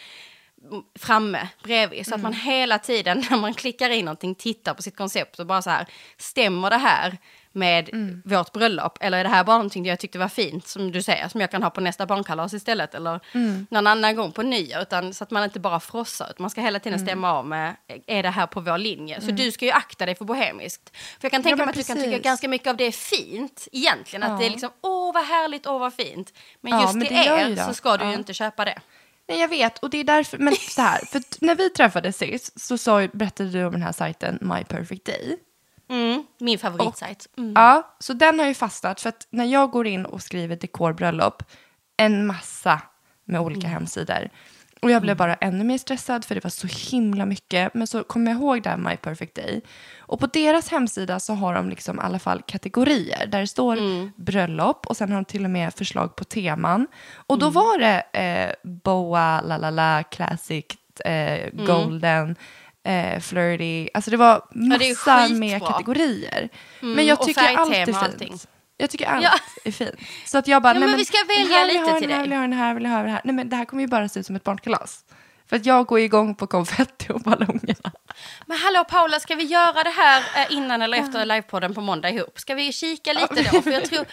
[1.00, 2.08] framme bredvid.
[2.08, 5.46] Så att man hela tiden när man klickar in någonting tittar på sitt koncept och
[5.46, 5.86] bara så här,
[6.18, 7.18] stämmer det här
[7.56, 7.89] med
[8.26, 8.98] vårt bröllop?
[9.02, 11.52] Eller är det här bara någonting jag tyckte var fint, som du säger, som jag
[11.52, 12.96] kan ha på nästa barnkalas istället?
[12.96, 13.20] Eller
[13.70, 14.82] någon annan gång på nyår?
[14.82, 17.76] Utan, så att man inte bara frossar, utan man ska hela tiden stämma av med,
[18.08, 19.22] är det här på vår linje?
[19.22, 20.98] Så du ska ju akta dig för bohemiskt.
[20.98, 22.24] För jag kan tänka men mig att du kan tycka precis.
[22.24, 24.24] ganska mycket av det är fint, egentligen.
[24.24, 24.38] Att Ja.
[24.38, 26.34] det är liksom, åh vad härligt, åh vad fint.
[26.62, 28.18] Men Ja, just men till er så ska du ju Ja.
[28.18, 28.80] inte köpa det.
[29.28, 29.80] Nej, jag vet.
[29.80, 33.08] Och det är därför, men så här, för att när vi träffades sist så sa,
[33.13, 35.38] berättade du om den här sajten My Perfect Day.
[35.89, 37.28] Mm, min favoritsajt.
[37.38, 37.54] Mm.
[37.56, 41.43] Ja, så den har ju fastnat för att när jag går in och skriver dekorbröllop,
[41.98, 42.82] en massa
[43.26, 44.30] med olika hemsidor.
[44.82, 47.74] Och jag blev bara ännu mer stressad för det var så himla mycket.
[47.74, 49.62] Men så kom jag ihåg det här My Perfect Day.
[49.98, 53.28] Och på deras hemsida så har de liksom i alla fall kategorier.
[53.28, 53.78] Där det står
[54.22, 56.88] bröllop och sen har de till och med förslag på teman.
[57.28, 60.65] Och då var det eh, boa, la la la, classic,
[61.06, 62.36] eh, golden,
[62.84, 63.89] eh, flirty.
[63.93, 66.50] Alltså det var Ja, det massa med kategorier.
[66.82, 67.98] Mm, men jag tycker allt är fint.
[67.98, 68.38] allting.
[68.78, 69.32] Jag tycker allt Ja.
[69.65, 69.96] är fint.
[70.26, 72.22] Så att jag bara, Ja, nej men vi ska välja lite ha, till dig.
[72.22, 73.22] vill jag ha, den här vill jag ha, den här.
[73.24, 75.00] Nej men det här kommer ju bara se ut som ett barnkalas.
[75.50, 77.91] För att jag går igång på konfetti och ballongerna.
[78.46, 82.10] Men hallå Paula, ska vi göra det här eh, innan eller efter livepodden på måndag
[82.10, 82.40] ihop?
[82.40, 83.62] Ska vi kika lite då?
[83.62, 84.06] För jag tror,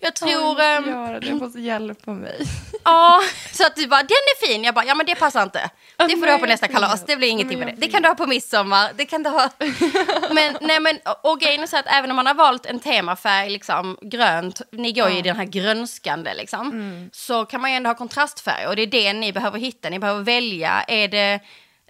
[0.00, 0.84] jag tror, ehm,
[1.20, 2.36] det, jag måste hjälpa mig.
[2.84, 3.20] ja,
[3.52, 4.64] så att du bara, den är fin.
[4.64, 5.70] Jag bara, ja men det passar inte.
[5.96, 7.74] Det får du ha på nästa kalas, det blir ingenting med det.
[7.76, 9.50] Det kan du ha på midsommar, det kan du ha.
[10.30, 12.80] Men, nej men, och, och grejen är så att även om man har valt en
[12.80, 17.10] temafärg, liksom grönt, ni går ju i den här grönskande liksom, Mm.
[17.12, 19.88] så kan man ju ändå ha kontrastfärg och det är det ni behöver hitta.
[19.90, 21.40] Ni behöver välja, är det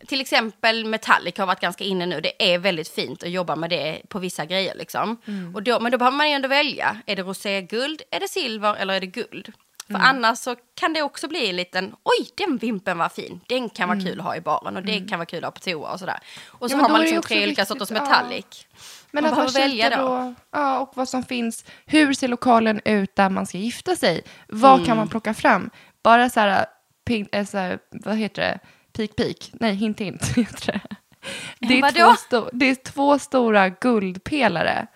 [0.06, 2.20] till exempel metallic har varit ganska inne nu.
[2.20, 4.74] Det är väldigt fint att jobba med det på vissa grejer.
[4.74, 5.16] Liksom.
[5.26, 5.54] Mm.
[5.54, 6.96] Och då, men då behöver man ju ändå välja.
[7.06, 9.52] Är det roséguld, är det silver eller är det guld?
[9.86, 10.06] För Mm.
[10.06, 13.40] annars så kan det också bli en liten, oj den vimpen var fin.
[13.48, 15.50] Den kan vara kul att ha i baren och det kan vara kul att ha
[15.50, 16.18] på toa och sådär.
[16.48, 16.84] Och så Mm.
[16.84, 18.00] Ja, har man liksom tre olika sorters ja.
[18.02, 18.66] metallic.
[19.10, 19.96] Men Man att behöver välja då.
[19.96, 20.34] då.
[20.50, 21.64] Ja, och vad som finns.
[21.86, 24.22] Hur ser lokalen ut där man ska gifta sig?
[24.48, 24.86] Vad Mm.
[24.86, 25.70] kan man plocka fram?
[26.02, 26.66] Bara så här,
[27.06, 28.58] ping, eh, så här vad heter det?
[28.98, 29.50] Peak, peak?
[29.52, 30.80] Nej, hint, hint heter
[31.60, 31.74] det.
[31.78, 34.86] Är, två, sto- det är två stora guldpelare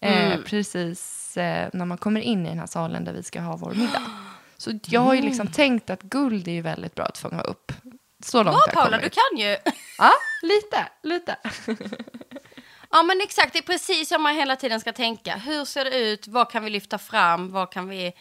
[0.00, 0.44] eh, Mm.
[0.44, 3.74] precis eh, när man kommer in i den här salen där vi ska ha vår
[3.74, 4.02] middag.
[4.56, 7.72] Så jag har ju liksom tänkt att guld är ju väldigt bra att fånga upp.
[8.24, 9.14] Så långt Bra jag Paula, du kommit.
[9.14, 9.56] kan ju.
[9.98, 11.36] Ja, lite, lite.
[12.90, 15.36] Ja men exakt, det är precis som man hela tiden ska tänka.
[15.36, 16.28] Hur ser det ut?
[16.28, 17.50] Vad kan vi lyfta fram?
[17.50, 18.12] Vad kan vi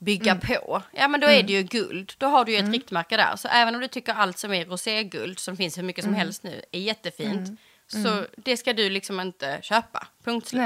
[0.00, 0.40] bygga Mm.
[0.46, 0.82] på?
[0.92, 2.12] Ja men då är det ju guld.
[2.18, 3.36] Då har du ju ett riktmärke där.
[3.36, 6.18] Så även om du tycker allt som är roséguld, som finns hur mycket som Mm.
[6.20, 7.60] helst nu, är jättefint.
[7.86, 10.06] Så det ska du liksom inte köpa.
[10.24, 10.60] Punkt slut.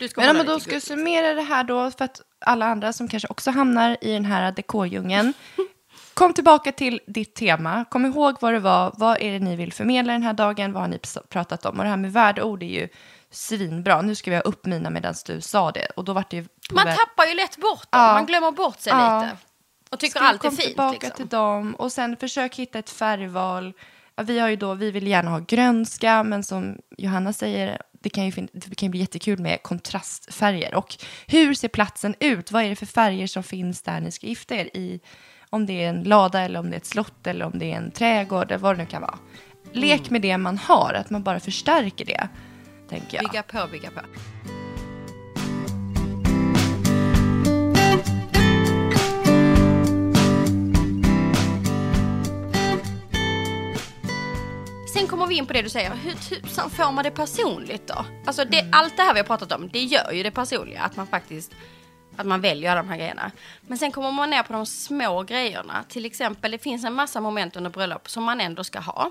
[0.00, 0.10] Nej.
[0.16, 3.28] Men om man då ska summera det här då, för att alla andra som kanske
[3.28, 5.32] också hamnar i den här dekordjungeln.
[6.14, 7.84] Kom tillbaka till ditt tema.
[7.90, 8.92] Kom ihåg vad det var.
[8.98, 10.72] Vad är det ni vill förmedla den här dagen?
[10.72, 11.78] Vad har ni pratat om?
[11.78, 12.88] Och det här med värdeord är ju
[13.30, 14.02] svinbra.
[14.02, 15.86] Nu ska vi ha upp mina medan du sa det.
[15.96, 16.46] Och då vart det ju...
[16.72, 18.00] Man tappar ju lätt bort dem.
[18.02, 18.12] Ja.
[18.12, 19.22] Man glömmer bort sig Ja.
[19.22, 19.36] lite.
[19.90, 20.60] Och tycker allt är fint.
[20.60, 21.10] tillbaka Liksom.
[21.16, 23.72] till dem och sen försök hitta ett färgval.
[24.16, 28.10] Ja, vi har ju då, vi vill gärna ha grönska, men som Johanna säger, det
[28.10, 30.74] kan ju, det kan ju bli jättekul med kontrastfärger.
[30.74, 32.52] Och hur ser platsen ut?
[32.52, 35.00] Vad är det för färger som finns där ni ska gifta er i?
[35.50, 37.76] Om det är en lada eller om det är ett slott eller om det är
[37.76, 39.18] en trädgård eller vad det nu kan vara.
[39.72, 42.28] Lek med det man har, att man bara förstärker det,
[42.88, 43.30] tänker jag.
[43.30, 44.00] Bygga på, bygga på.
[54.94, 58.04] Sen kommer vi in på det du säger, hur tusan får man det personligt då?
[58.26, 60.96] Alltså det, allt det här vi har pratat om, det gör ju det personliga, att
[60.96, 61.52] man faktiskt
[62.16, 63.30] att man väljer alla de här grejerna.
[63.60, 65.84] Men sen kommer man ner på de små grejerna.
[65.88, 69.10] Till exempel, det finns en massa moment under bröllop som man ändå ska ha.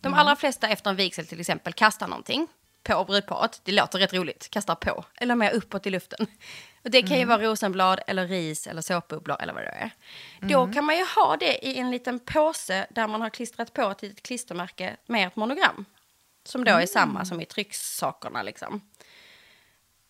[0.00, 2.46] De allra flesta efter en vigsel till exempel kastar någonting
[2.82, 3.60] på brudparet.
[3.64, 4.50] Det låter rätt roligt.
[4.50, 5.04] Kastar på.
[5.16, 6.26] Eller mer uppåt i luften.
[6.84, 9.90] Och det kan ju vara rosenblad eller ris eller såpbubblor eller vad det är.
[10.40, 13.82] Då kan man ju ha det i en liten påse där man har klistrat på
[13.82, 15.84] ett litet klistermärke med ett monogram.
[16.44, 18.80] Som då är samma som i trycksakerna liksom.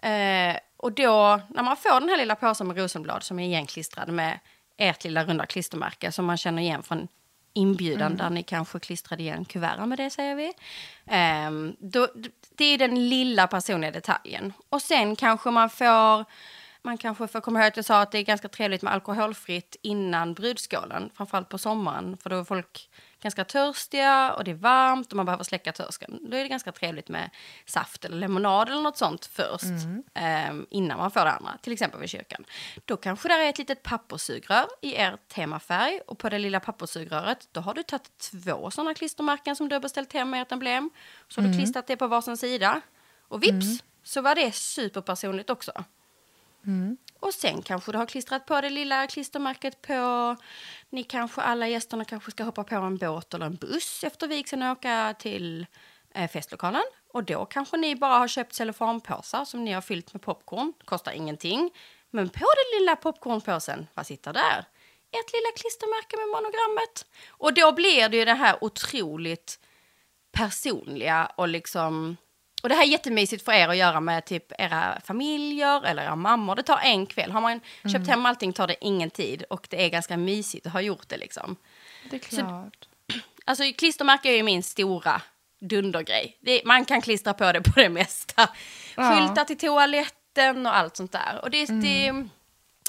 [0.03, 4.09] Eh, och då, när man får den här lilla påsen med rosenblad som är igenklistrad
[4.09, 4.39] med
[4.77, 7.09] ert lilla runda klistermärke som man känner igen från
[7.53, 10.53] inbjudan där ni kanske klistrade igen kuverten med det säger vi.
[11.07, 12.09] Ehm, då,
[12.57, 14.53] det är den lilla personliga detaljen.
[14.69, 16.25] Och sen kanske man får,
[16.83, 19.77] man kanske får komma ihåg att jag sa att det är ganska trevligt med alkoholfritt
[19.83, 22.89] innan brudskålen, framförallt på sommaren, för då är folk
[23.21, 26.19] ganska törstiga och det är varmt och man behöver släcka törsken.
[26.23, 27.31] Då är det ganska trevligt med
[27.67, 29.65] saft eller lemonad eller något sånt först
[30.15, 32.45] ehm, innan man får det andra, till exempel vid kyrkan.
[32.85, 37.49] Då kanske det är ett litet papperssugrör i er temafärg och på det lilla papperssugröret
[37.53, 40.91] då har du tagit två sådana klistermärken som du har beställt hem med ert emblem.
[41.29, 42.81] Så har du klistrat det på varsin sida
[43.29, 43.67] och vips
[44.03, 45.73] så var det superpersonligt också.
[47.21, 50.37] Och sen kanske du har klistrat på det lilla klistermärket på...
[50.91, 54.63] Ni kanske, alla gästerna kanske ska hoppa på en båt eller en buss efter vigseln
[54.63, 55.67] och åka till
[56.15, 56.83] eh, festlokalen.
[57.13, 60.73] Och då kanske ni bara har köpt cellofanpåsar som ni har fyllt med popcorn.
[60.85, 61.71] Kostar ingenting.
[62.11, 64.59] Men på den lilla popcornpåsen, vad sitter där?
[65.11, 67.07] Ett lilla klistermärke med monogrammet.
[67.29, 69.61] Och då blir det ju det här otroligt
[70.33, 72.17] personliga och liksom
[72.63, 76.17] och det här är jättemysigt för er att göra med typ era familjer eller era
[76.17, 76.57] mammor.
[76.57, 77.31] Det tar en kväll.
[77.31, 77.61] Har man
[77.93, 81.09] köpt hem allting tar det ingen tid och det är ganska mysigt att ha gjort
[81.09, 81.57] det liksom.
[82.11, 82.89] Det är klart.
[83.45, 85.23] Alltså klistermärke är ju min stora
[85.61, 86.39] dundergrej.
[86.41, 88.49] Det, man kan klistra på det på det mesta.
[88.97, 89.11] Ja.
[89.11, 91.41] Skyltar till toaletten och allt sånt där.
[91.43, 92.29] Och det, det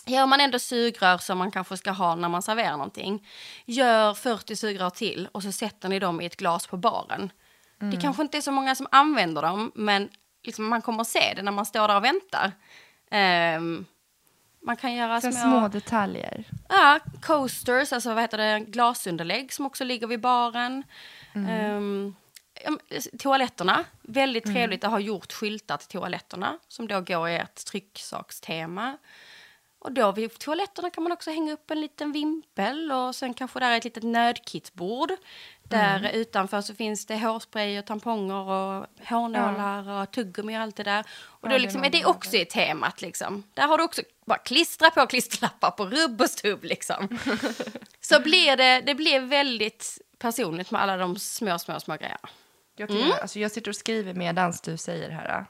[0.06, 3.28] gör man ändå sugrör som man kanske ska ha när man serverar någonting.
[3.66, 7.32] Gör 40 sugrör till och så sätter ni dem i ett glas på baren.
[7.80, 10.10] Det kanske inte är så många som använder dem, men
[10.44, 12.52] liksom man kommer att se det när man står där och väntar.
[13.12, 13.86] Ehm,
[14.62, 15.42] man kan göra Så små...
[15.42, 16.44] små detaljer.
[16.70, 20.84] Ja, coasters, alltså vad heter det, glasunderlägg som också ligger vid baren.
[21.36, 22.16] Ehm,
[22.64, 22.78] ja,
[23.20, 28.98] toaletterna, väldigt trevligt att ha gjort skyltar till toaletterna som då går i ett trycksakstema.
[29.80, 33.60] Och då vid toaletterna kan man också hänga upp en liten vimpel och sen kanske
[33.60, 35.12] där är ett litet nödkitbord.
[35.64, 40.84] Där utanför så finns det hårspray och tamponger och hårnålar och tuggummi och allt det
[40.84, 41.00] där.
[41.02, 43.44] Och Ja, då det liksom är är det också i temat liksom.
[43.54, 47.20] Där har du också bara klistra på klisterlappar på rubb och stubb liksom.
[48.02, 52.30] så blir det, det blir väldigt personligt med alla de små, små, små grejerna.
[52.76, 55.46] Jag, tycker, alltså, jag sitter och skriver medan du säger det här.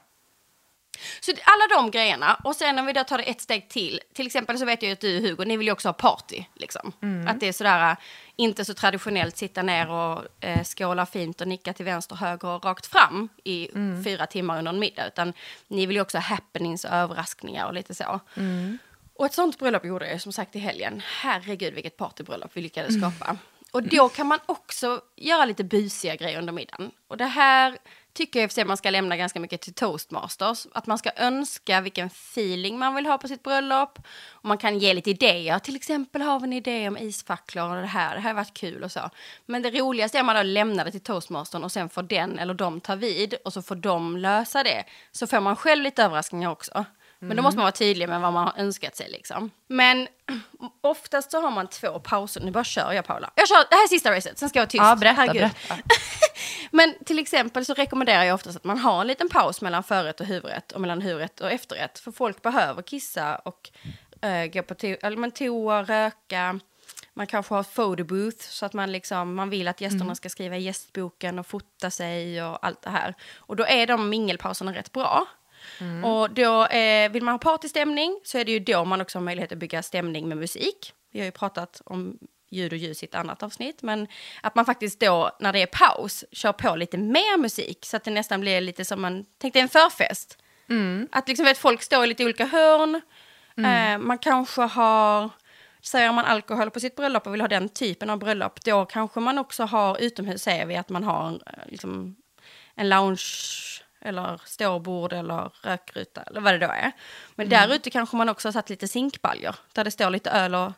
[1.19, 2.41] Så alla de grejerna.
[2.43, 3.99] Och sen om vi då tar det ett steg till.
[4.13, 6.43] Till exempel så vet jag ju att du Hugo, ni vill ju också ha party.
[6.53, 6.91] Liksom.
[7.27, 7.97] Att det är sådär, äh,
[8.35, 12.65] inte så traditionellt sitta ner och eh, skåla fint och nicka till vänster, höger och
[12.65, 13.69] rakt fram i
[14.03, 15.07] fyra timmar under en middag.
[15.07, 15.33] Utan
[15.67, 18.19] ni vill ju också ha happenings och överraskningar och lite så.
[19.13, 21.01] Och ett sånt bröllop gjorde jag som sagt i helgen.
[21.05, 23.37] Herregud vilket partybröllop vi lyckades skapa.
[23.71, 26.91] Och då kan man också göra lite busiga grejer under middagen.
[27.07, 27.77] Och det här
[28.13, 30.67] tycker jag i och för sig man ska lämna ganska mycket till toastmasters.
[30.71, 33.99] Att man ska önska vilken feeling man vill ha på sitt bröllop.
[34.29, 35.59] Och man kan ge lite idéer.
[35.59, 38.15] Till exempel har vi en idé om isfacklor och det här.
[38.15, 39.09] Det här har varit kul och så.
[39.45, 42.39] Men det roligaste är att man då lämnar det till toastmastern och sen får den
[42.39, 44.83] eller de ta vid och så får de lösa det.
[45.11, 46.85] Så får man själv lite överraskningar också.
[47.19, 49.51] Men då måste man vara tydlig med vad man har önskat sig liksom.
[49.67, 50.07] Men
[50.81, 52.41] oftast så har man två pauser.
[52.41, 53.31] Nu bara kör jag Paula.
[53.35, 54.83] Jag kör, det här är sista racet, sen ska jag vara tyst.
[54.83, 55.41] Ja, berätta, Herregud.
[55.41, 55.83] berätta.
[56.71, 60.19] Men till exempel så rekommenderar jag oftast att man har en liten paus mellan förrätt
[60.19, 61.99] och huvudrätt och mellan huvudrätt och efterrätt.
[61.99, 63.69] För folk behöver kissa och
[64.21, 66.59] eh, gå på to- eller men toa, röka.
[67.13, 70.57] Man kanske har photo booth så att man, liksom, man vill att gästerna ska skriva
[70.57, 73.15] i gästboken och fota sig och allt det här.
[73.37, 75.25] Och då är de mingelpauserna rätt bra.
[76.05, 79.23] Och då eh, vill man ha partystämning så är det ju då man också har
[79.23, 80.93] möjlighet att bygga stämning med musik.
[81.11, 82.17] Vi har ju pratat om
[82.51, 83.81] ljud och ljus i ett annat avsnitt.
[83.81, 84.07] Men
[84.41, 87.85] att man faktiskt då, när det är paus, kör på lite mer musik.
[87.85, 90.37] Så att det nästan blir lite som man, tänk dig en förfest.
[91.11, 93.01] Att liksom vet, folk står i lite olika hörn.
[93.65, 95.29] Eh, man kanske har,
[95.81, 98.63] säger man alkohol på sitt bröllop och vill ha den typen av bröllop.
[98.63, 102.15] Då kanske man också har, utomhus säger vi att man har eh, liksom,
[102.75, 103.25] en lounge
[104.01, 106.91] eller ståbord eller rökruta eller vad det då är.
[107.35, 110.55] Men där ute kanske man också har satt lite zinkbaljor där det står lite öl
[110.55, 110.71] och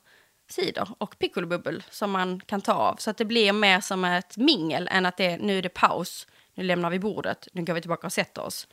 [0.50, 2.96] cider och piccolobubbel som man kan ta av.
[2.96, 5.70] Så att det blir mer som ett mingel än att det är, nu är det
[5.70, 8.68] paus, nu lämnar vi bordet, nu går vi tillbaka och sätter oss.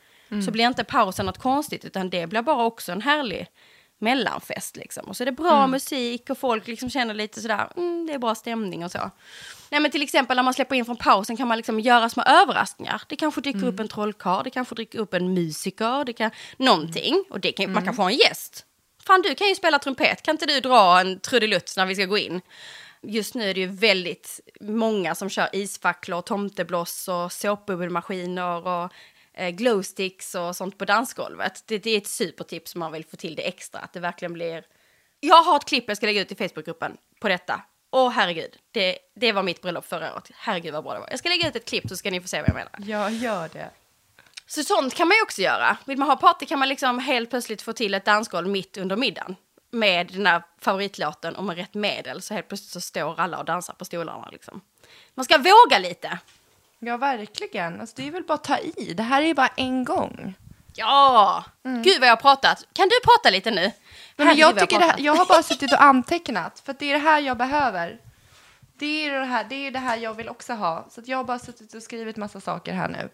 [0.45, 3.47] Så blir inte pausen något konstigt utan det blir bara också en härlig
[3.99, 5.05] mellanfest liksom.
[5.07, 8.17] Och så är det bra musik och folk liksom känner lite sådär, mm, det är
[8.17, 9.11] bra stämning och så.
[9.69, 12.23] Nej men till exempel när man släpper in från pausen kan man liksom göra små
[12.23, 13.01] överraskningar.
[13.07, 17.23] Det kanske dyker upp en trollkarl, det kanske dyker upp en musiker, det kan, någonting.
[17.29, 18.65] Och det kan, man kan få en gäst.
[19.07, 22.05] Fan du kan ju spela trumpet, kan inte du dra en trudelutt när vi ska
[22.05, 22.41] gå in?
[23.01, 28.91] Just nu är det ju väldigt många som kör isfacklor, tomtebloss och såpbubbelmaskiner och
[29.39, 31.63] eh, glowsticks och sånt på dansgolvet.
[31.65, 34.33] Det, det är ett supertips om man vill få till det extra, att det verkligen
[34.33, 34.65] blir...
[35.19, 37.61] Jag har ett klipp jag ska lägga ut i Facebookgruppen på detta.
[37.91, 40.31] Åh herregud, det, det var mitt bröllop förra året.
[40.33, 41.07] Herregud vad bra det var.
[41.09, 42.71] Jag ska lägga ut ett klipp så ska ni få se vad jag menar.
[42.77, 43.69] Ja, gör det.
[44.47, 45.77] Så sånt kan man ju också göra.
[45.85, 48.95] Vill man ha party kan man liksom helt plötsligt få till ett dansgolv mitt under
[48.95, 49.35] middagen.
[49.71, 53.45] Med den där favoritlåten och med rätt medel så helt plötsligt så står alla och
[53.45, 54.61] dansar på stolarna liksom.
[55.15, 56.19] Man ska våga lite.
[56.79, 57.81] Ja, verkligen.
[57.81, 58.93] Alltså, det är väl bara att ta i.
[58.93, 60.33] Det här är ju bara en gång.
[60.75, 61.43] Ja!
[61.63, 62.63] Gud vad jag har pratat.
[62.73, 63.61] Kan du prata lite nu?
[63.61, 63.71] Mm.
[64.15, 66.93] Men Herregud, jag, tycker det här, jag har bara suttit och antecknat, för det är
[66.93, 67.97] det här jag behöver.
[68.79, 70.87] Det är det här, det är det här jag vill också ha.
[70.91, 73.09] Så jag har bara suttit och skrivit massa saker här nu.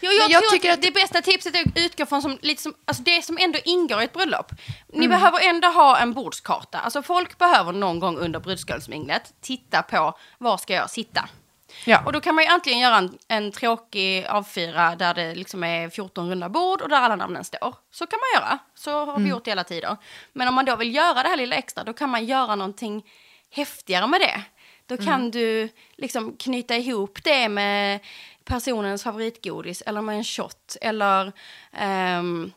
[0.00, 2.38] Jo, jag, Men jag tycker att att- det bästa tipset är att utgå från som,
[2.42, 4.52] lite som, alltså det som ändå ingår i ett bröllop.
[4.88, 5.10] Ni Mm.
[5.10, 6.78] behöver ändå ha en bordskarta.
[6.78, 11.28] Alltså folk behöver någon gång under brudskålsminglet titta på var ska jag sitta.
[11.84, 12.02] Ja.
[12.06, 15.90] Och då kan man ju antingen göra en, en tråkig A4 där det liksom är
[15.90, 17.74] 14 runda bord och där alla namnen står.
[17.90, 18.58] Så kan man göra.
[18.74, 19.24] Så har Mm.
[19.24, 19.96] vi gjort i hela tider.
[20.32, 23.04] Men om man då vill göra det här lilla extra, då kan man göra någonting
[23.50, 24.42] häftigare med det.
[24.86, 28.00] Då kan du liksom knyta ihop det med
[28.44, 31.32] personens favoritgodis eller med en shot eller
[31.72, 32.52] ehm,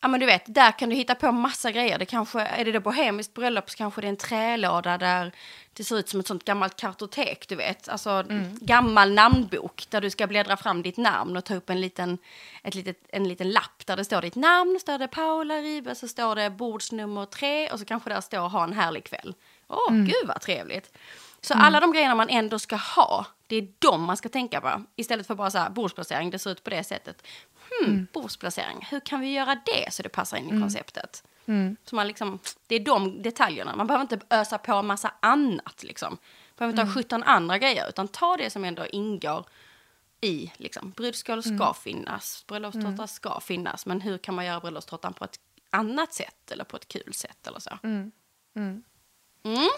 [0.00, 1.98] Ja men du vet, där kan du hitta på massa grejer.
[1.98, 5.32] Det kanske, är det då bohemiskt bröllop så kanske det är en trälåda där
[5.72, 7.88] det ser ut som ett sånt gammalt kartotek, du vet.
[7.88, 8.24] Alltså
[8.60, 12.18] gammal namnbok där du ska bläddra fram ditt namn och ta upp en liten,
[12.62, 16.08] ett litet, en liten lapp där det står ditt namn, står det Paula Ribe, så
[16.08, 19.34] står det bordsnummer tre och så kanske där står ha en härlig kväll.
[19.68, 20.98] Åh, gud vad trevligt.
[21.40, 24.84] Så alla de grejerna man ändå ska ha, det är de man ska tänka på.
[24.96, 27.22] Istället för bara så här, bordsplacering, det ser ut på det sättet.
[27.70, 31.24] Hmm, bordsplacering, hur kan vi göra det så det passar in i konceptet?
[31.84, 35.82] Så man liksom, det är de detaljerna, man behöver inte ösa på en massa annat
[35.82, 36.10] liksom.
[36.10, 36.18] Man
[36.56, 39.44] behöver inte ha 17 andra grejer, utan ta det som ändå ingår
[40.20, 45.24] i, liksom, brudskål ska finnas, bröllopstårta ska finnas, men hur kan man göra bröllopstårtan på
[45.24, 47.78] ett annat sätt eller på ett kul sätt eller så?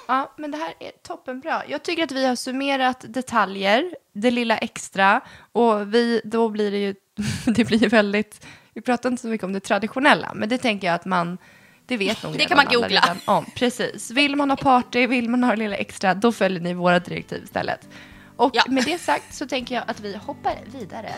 [0.09, 1.62] Ja, men det här är toppenbra.
[1.68, 5.20] Jag tycker att vi har summerat detaljer, det lilla extra,
[5.53, 6.94] och vi, då blir det ju,
[7.45, 10.95] det blir väldigt, vi pratar inte så mycket om det traditionella, men det tänker jag
[10.95, 11.39] att man,
[11.87, 13.17] det vet nog Det kan man googla.
[13.25, 13.45] om.
[13.55, 14.11] Precis.
[14.11, 17.89] Vill man ha party, vill man ha lilla extra, då följer ni våra direktiv istället.
[18.37, 18.63] Och Ja.
[18.69, 21.13] med det sagt så tänker jag att vi hoppar vidare.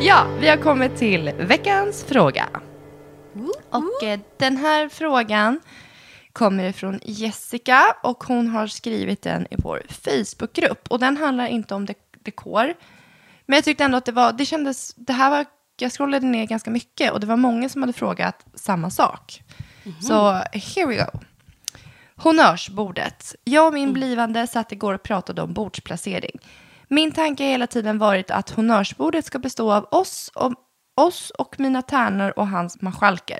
[0.00, 2.48] Ja, vi har kommit till veckans fråga.
[3.70, 5.60] Och eh, den här frågan
[6.32, 10.88] kommer från Jessica och hon har skrivit den i vår Facebookgrupp.
[10.90, 12.74] Och den handlar inte om dek- dekor.
[13.46, 15.44] Men jag tyckte ändå att det var, det kändes, det här var,
[15.78, 19.42] jag scrollade ner ganska mycket och det var många som hade frågat samma sak.
[20.00, 21.18] Så here we go.
[22.16, 23.34] Honnörsbordet.
[23.44, 26.38] Jag och min blivande satt igår och pratade om bordsplacering.
[26.88, 30.52] Min tanke har hela tiden varit att honnörsbordet ska bestå av oss och,
[30.94, 33.38] oss och mina tärnor och hans marskalker.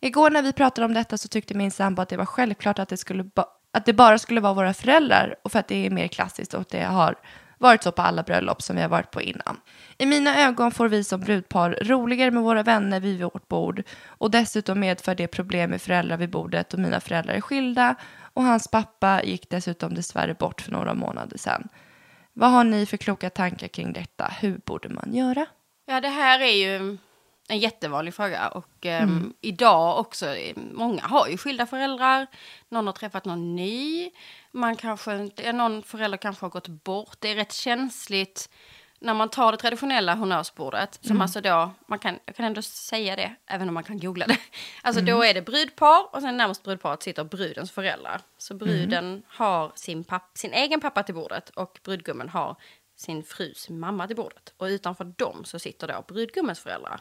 [0.00, 2.88] Igår när vi pratade om detta så tyckte min sambo att det var självklart att
[2.88, 5.90] det, skulle ba- att det bara skulle vara våra föräldrar och för att det är
[5.90, 7.14] mer klassiskt och det har
[7.58, 9.60] varit så på alla bröllop som vi har varit på innan.
[9.98, 14.30] I mina ögon får vi som brudpar roligare med våra vänner vid vårt bord och
[14.30, 17.94] dessutom medför det problem med föräldrar vid bordet och mina föräldrar är skilda
[18.34, 21.68] och hans pappa gick dessutom dessvärre bort för några månader sedan.
[22.32, 24.32] Vad har ni för kloka tankar kring detta?
[24.40, 25.46] Hur borde man göra?
[25.92, 26.98] Ja, det här är ju
[27.48, 28.48] en jättevanlig fråga.
[28.48, 32.26] Och ehm, idag också, eh, många har ju skilda föräldrar.
[32.68, 34.10] Någon har träffat någon ny.
[34.52, 37.16] Man kanske inte, någon förälder kanske har gått bort.
[37.18, 38.48] Det är rätt känsligt
[38.98, 40.98] när man tar det traditionella honnörsbordet.
[41.02, 44.26] Som alltså då, man kan, jag kan ändå säga det, även om man kan googla
[44.26, 44.38] det.
[44.82, 48.20] Alltså då är det brudpar och sen närmast brudparet sitter brudens föräldrar.
[48.38, 52.56] Så bruden har sin, papp, sin egen pappa till bordet och brudgummen har
[53.02, 54.52] sin frus mamma till bordet.
[54.56, 57.00] Och utanför dem så sitter då brudgummens föräldrar.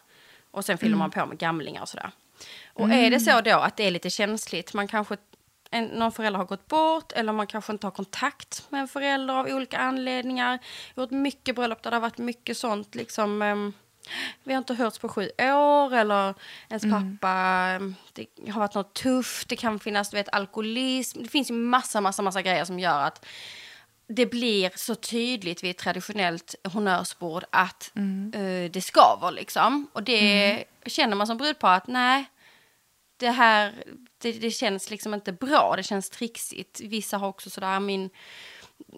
[0.51, 2.11] Och sen fyller man på med gamlingar och sådär.
[2.73, 5.17] Och är det så då att det är lite känsligt, man kanske,
[5.71, 9.33] en, någon förälder har gått bort eller man kanske inte har kontakt med en förälder
[9.33, 10.59] av olika anledningar.
[10.93, 13.41] Jag har gjort mycket bröllop där det har varit mycket sånt liksom.
[13.41, 13.73] ehm,
[14.43, 16.33] vi har inte hörts på sju år eller
[16.69, 21.23] ens pappa, ehm, det har varit något tufft, det kan finnas du vet, alkoholism.
[21.23, 23.25] Det finns ju massa, massa, massa grejer som gör att
[24.15, 27.91] det blir så tydligt vid ett traditionellt honnörsbord att
[28.33, 29.87] eh, det skaver liksom.
[29.93, 32.25] Och det känner man som brudpar att nej,
[33.17, 33.83] det här,
[34.17, 36.81] det, det känns liksom inte bra, det känns trixigt.
[36.81, 38.09] Vissa har också sådär, min,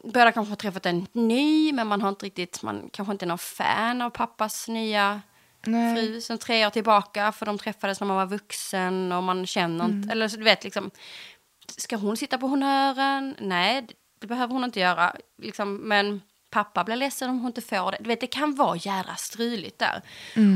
[0.03, 3.27] båda kanske har träffat en ny, men man har inte riktigt, man kanske inte är
[3.27, 5.21] någon fan av pappas nya
[5.65, 5.95] Nej.
[5.95, 9.85] fru sen tre år tillbaka, för de träffades när man var vuxen och man känner
[9.85, 10.91] inte, eller så du vet liksom,
[11.77, 13.35] ska hon sitta på honnören?
[13.39, 13.87] Nej,
[14.23, 15.15] det- behöver hon inte göra.
[15.37, 17.97] Liksom, men pappa blir ledsen om hon inte får det.
[17.99, 20.01] Du vet, det kan vara jädra struligt där.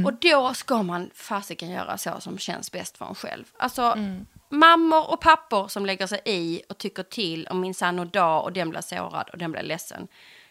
[0.06, 3.44] Och då ska man fasiken göra så som känns bäst för en själv.
[3.58, 3.94] Alltså,
[4.50, 8.54] mammor och pappor som lägger sig i och tycker till om minsann och dag och
[8.54, 10.08] den blir sårad och den blir ledsen.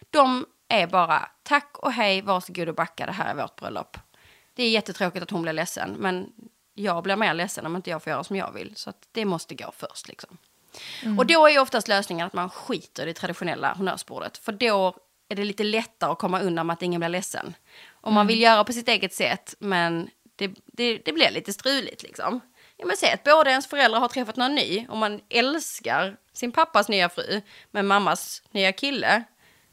[0.09, 3.97] De är bara tack och hej, varsågod och backa, det här är vårt bröllop.
[4.53, 6.29] Det är jättetråkigt att hon blir ledsen, men
[6.73, 8.75] jag blir mer ledsen om inte jag får göra som jag vill.
[8.75, 10.37] Så det måste gå först liksom.
[11.17, 14.37] Och då är oftast lösningen att man skiter i det traditionella honnörsbordet.
[14.37, 14.95] För då
[15.29, 17.55] är det lite lättare att komma undan med att ingen blir ledsen.
[18.01, 22.03] Om man vill göra på sitt eget sätt, men det, det, det blir lite struligt
[22.03, 22.39] liksom.
[22.77, 26.51] Ja, men säg att båda ens föräldrar har träffat någon ny och man älskar sin
[26.51, 29.23] pappas nya fru, men mammas nya kille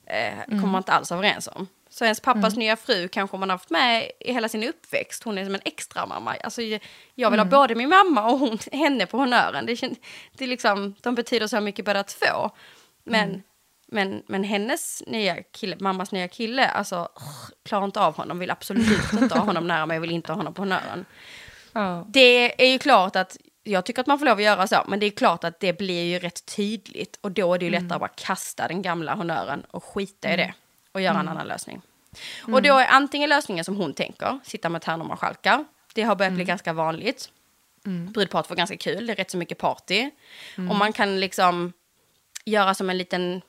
[0.06, 1.68] eh, kommer man inte alls överens om.
[1.94, 5.24] Så ens pappas nya fru kanske man har haft med i hela sin uppväxt.
[5.24, 6.34] Hon är som en extra mamma.
[6.44, 6.62] Alltså,
[7.14, 9.66] jag vill ha både min mamma och hon, henne på honören.
[9.66, 9.80] Det,
[10.32, 12.50] det liksom, de betyder så mycket båda två.
[13.04, 13.42] Men
[13.86, 17.08] Men, men hennes nya kille, mammas nya kille, alltså
[17.64, 20.54] klarar inte av honom, vill absolut inte ha honom nära mig, vill inte ha honom
[20.54, 21.04] på honnören.
[21.72, 22.06] Ja.
[22.08, 25.00] Det är ju klart att jag tycker att man får lov att göra så, men
[25.00, 27.94] det är klart att det blir ju rätt tydligt och då är det ju lättare
[27.94, 30.54] att bara kasta den gamla honnören och skita i det
[30.94, 31.82] och göra en annan lösning.
[32.52, 35.64] Och då är antingen lösningen som hon tänker, sitta med tärnor och skälkar.
[35.94, 37.30] Det har börjat bli ganska vanligt.
[38.12, 40.10] Brudparet får ganska kul, det är rätt så mycket party.
[40.70, 41.72] Och man kan liksom
[42.44, 43.42] göra som en liten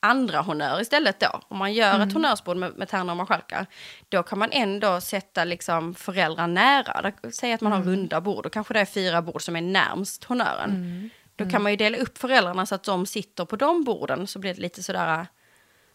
[0.00, 1.40] andra honnör istället då.
[1.48, 3.66] Om man gör ett honnörsbord med, med tärnor och marskalkar,
[4.08, 7.12] då kan man ändå sätta liksom föräldrar nära.
[7.32, 10.24] Säg att man har runda bord, då kanske det är fyra bord som är närmst
[10.24, 11.10] honnören.
[11.36, 14.38] Då kan man ju dela upp föräldrarna så att de sitter på de borden, så
[14.38, 15.26] blir det lite sådär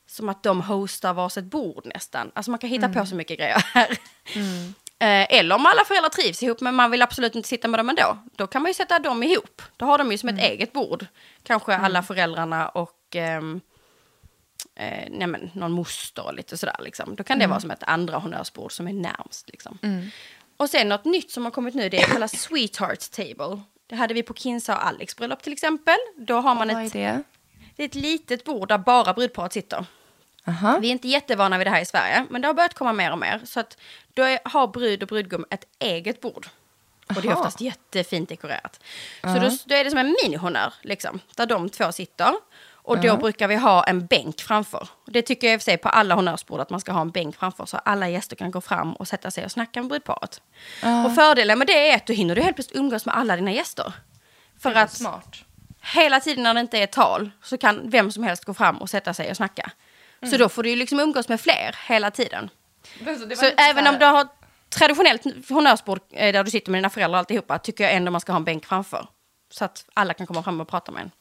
[0.07, 2.31] som att de hostar varsitt bord nästan.
[2.35, 3.97] Alltså man kan hitta på så mycket grejer här.
[4.99, 7.89] Eh, eller om alla föräldrar trivs ihop men man vill absolut inte sitta med dem
[7.89, 8.17] ändå.
[8.35, 9.61] Då kan man ju sätta dem ihop.
[9.77, 11.05] Då har de ju som ett eget bord.
[11.43, 13.61] Kanske alla föräldrarna och ehm,
[14.75, 16.75] eh, nej men, någon moster och lite sådär.
[16.79, 17.15] Liksom.
[17.15, 19.49] Då kan det vara som ett andra honnörsbord som är närmst.
[19.49, 19.79] Liksom.
[20.57, 23.61] Och sen något nytt som har kommit nu, det är kallas Sweetheart Table.
[23.87, 25.97] Det hade vi på Kinsa och Alex bröllop till exempel.
[26.17, 27.23] Då har man Vad är ett, det?
[27.75, 29.85] Det är ett litet bord där bara brudparet sitter.
[30.47, 30.77] Aha.
[30.81, 33.11] Vi är inte jättevana vid det här i Sverige, men det har börjat komma mer
[33.11, 33.41] och mer.
[33.45, 33.77] Så att
[34.13, 36.47] då är, har brud och brudgum ett eget bord.
[37.07, 37.39] Och det är Aha.
[37.39, 38.79] oftast jättefint dekorerat.
[39.21, 42.33] Så då, då är det som en minihonnör, liksom, där de två sitter.
[42.85, 44.87] Och då brukar vi ha en bänk framför.
[45.05, 47.11] Det tycker jag i och för sig på alla honnörsbord, att man ska ha en
[47.11, 50.41] bänk framför så alla gäster kan gå fram och sätta sig och snacka med brudparet.
[51.05, 53.51] Och fördelen med det är att då hinner du helt plötsligt umgås med alla dina
[53.51, 53.93] gäster.
[54.59, 55.37] För att Smart.
[55.83, 58.89] Hela tiden när det inte är tal så kan vem som helst gå fram och
[58.89, 59.71] sätta sig och snacka.
[60.29, 62.49] Så då får du ju liksom umgås med fler hela tiden.
[63.37, 64.27] Så även om du har
[64.69, 68.31] traditionellt honnörsbord eh, där du sitter med dina föräldrar alltihopa tycker jag ändå man ska
[68.31, 69.07] ha en bänk framför.
[69.49, 71.11] Så att alla kan komma fram och prata med en.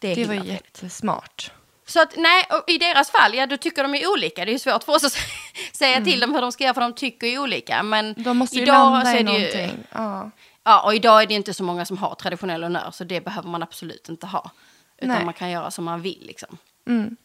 [0.00, 1.52] Det är Det var jättesmart.
[1.86, 4.44] Så att nej, i deras fall, ja då tycker de ju olika.
[4.44, 5.16] Det är ju svårt för oss att
[5.72, 7.82] säga till dem hur de ska göra för de tycker ju olika.
[7.82, 9.84] Men De måste ju idag landa så i är det ju, någonting.
[9.92, 10.30] Ja.
[10.68, 13.48] Ja, och idag är det inte så många som har traditionell honnör, så det behöver
[13.48, 14.50] man absolut inte ha.
[14.98, 15.24] Utan Nej.
[15.24, 16.58] man kan göra som man vill liksom.
[16.86, 17.16] Mm.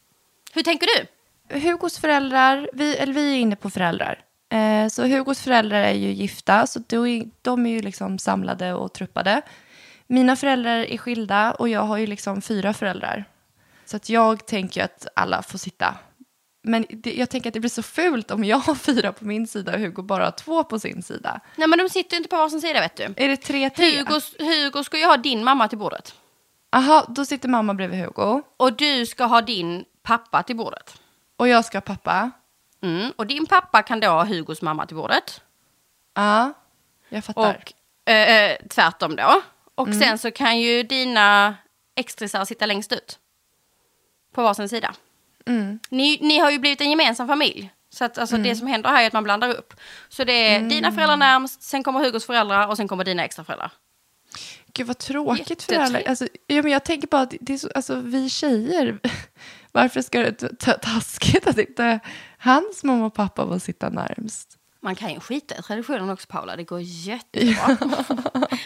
[0.54, 1.60] Hur tänker du?
[1.60, 4.24] Hugos föräldrar, vi, eller vi är inne på föräldrar.
[4.50, 8.94] Eh, så Hugos föräldrar är ju gifta, så är, de är ju liksom samlade och
[8.94, 9.42] truppade.
[10.08, 13.26] Mina föräldrar är skilda och jag har ju liksom fyra föräldrar.
[13.86, 15.96] Så att jag tänker att alla får sitta.
[16.66, 19.48] Men det, jag tänker att det blir så fult om jag har fyra på min
[19.48, 21.40] sida och Hugo bara har två på sin sida.
[21.56, 23.04] Nej men de sitter ju inte på varsin sida vet du.
[23.04, 23.98] Är det tre tre?
[23.98, 26.16] Hugo, Hugo ska ju ha din mamma till bordet.
[26.72, 28.42] Aha, då sitter mamma bredvid Hugo.
[28.58, 31.02] Och du ska ha din pappa till bordet.
[31.38, 32.32] Och jag ska ha pappa.
[32.82, 33.12] Mm.
[33.16, 35.42] Och din pappa kan då ha Hugos mamma till bordet.
[36.14, 36.54] Ja,
[37.10, 37.64] jag fattar.
[38.06, 39.42] Och eh, eh, tvärtom då.
[39.76, 41.56] Och sen så kan ju dina
[41.96, 43.20] extrisar sitta längst ut.
[44.34, 44.94] På varsin sida.
[45.46, 45.80] Mm.
[45.90, 47.72] Ni, ni har ju blivit en gemensam familj.
[47.90, 49.74] Så att alltså, det som händer här är att man blandar upp.
[50.10, 53.44] Så det är dina föräldrar närmst, sen kommer Hugos föräldrar och sen kommer dina extra
[53.44, 53.72] föräldrar.
[54.74, 56.02] Gud vad tråkigt för alla.
[56.08, 59.00] Alltså, ja, men jag tänker bara att det är så, alltså, vi tjejer,
[59.72, 62.00] varför ska det ta- taskigt att inte
[62.38, 64.58] hans mamma och pappa får sitta närmst?
[64.84, 67.78] Man kan ju skita i traditionen också Paula, det går jättebra.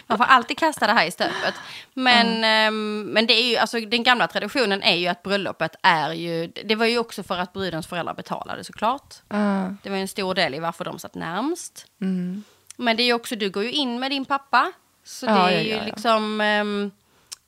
[0.07, 1.53] Man får alltid kasta det här i stöpet.
[1.93, 6.11] Men, ehm, men det är ju, alltså, den gamla traditionen är ju att bröllopet är
[6.13, 9.15] ju, det var ju också för att brudens föräldrar betalade såklart.
[9.29, 9.73] Ja.
[9.83, 11.85] Det var en stor del i varför de satt närmst.
[12.01, 12.43] Mm.
[12.77, 14.71] Men det är ju också, du går ju in med din pappa.
[15.03, 15.83] Så det Ja, är ju ja, ja.
[15.85, 16.91] liksom, ehm,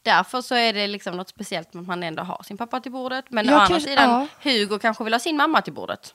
[0.03, 2.91] därför så är det liksom något speciellt med att man ändå har sin pappa till
[2.91, 3.25] bordet.
[3.29, 4.09] Men Jag å andra kanske- sidan,
[4.43, 4.51] ja.
[4.51, 6.13] Hugo kanske vill ha sin mamma till bordet.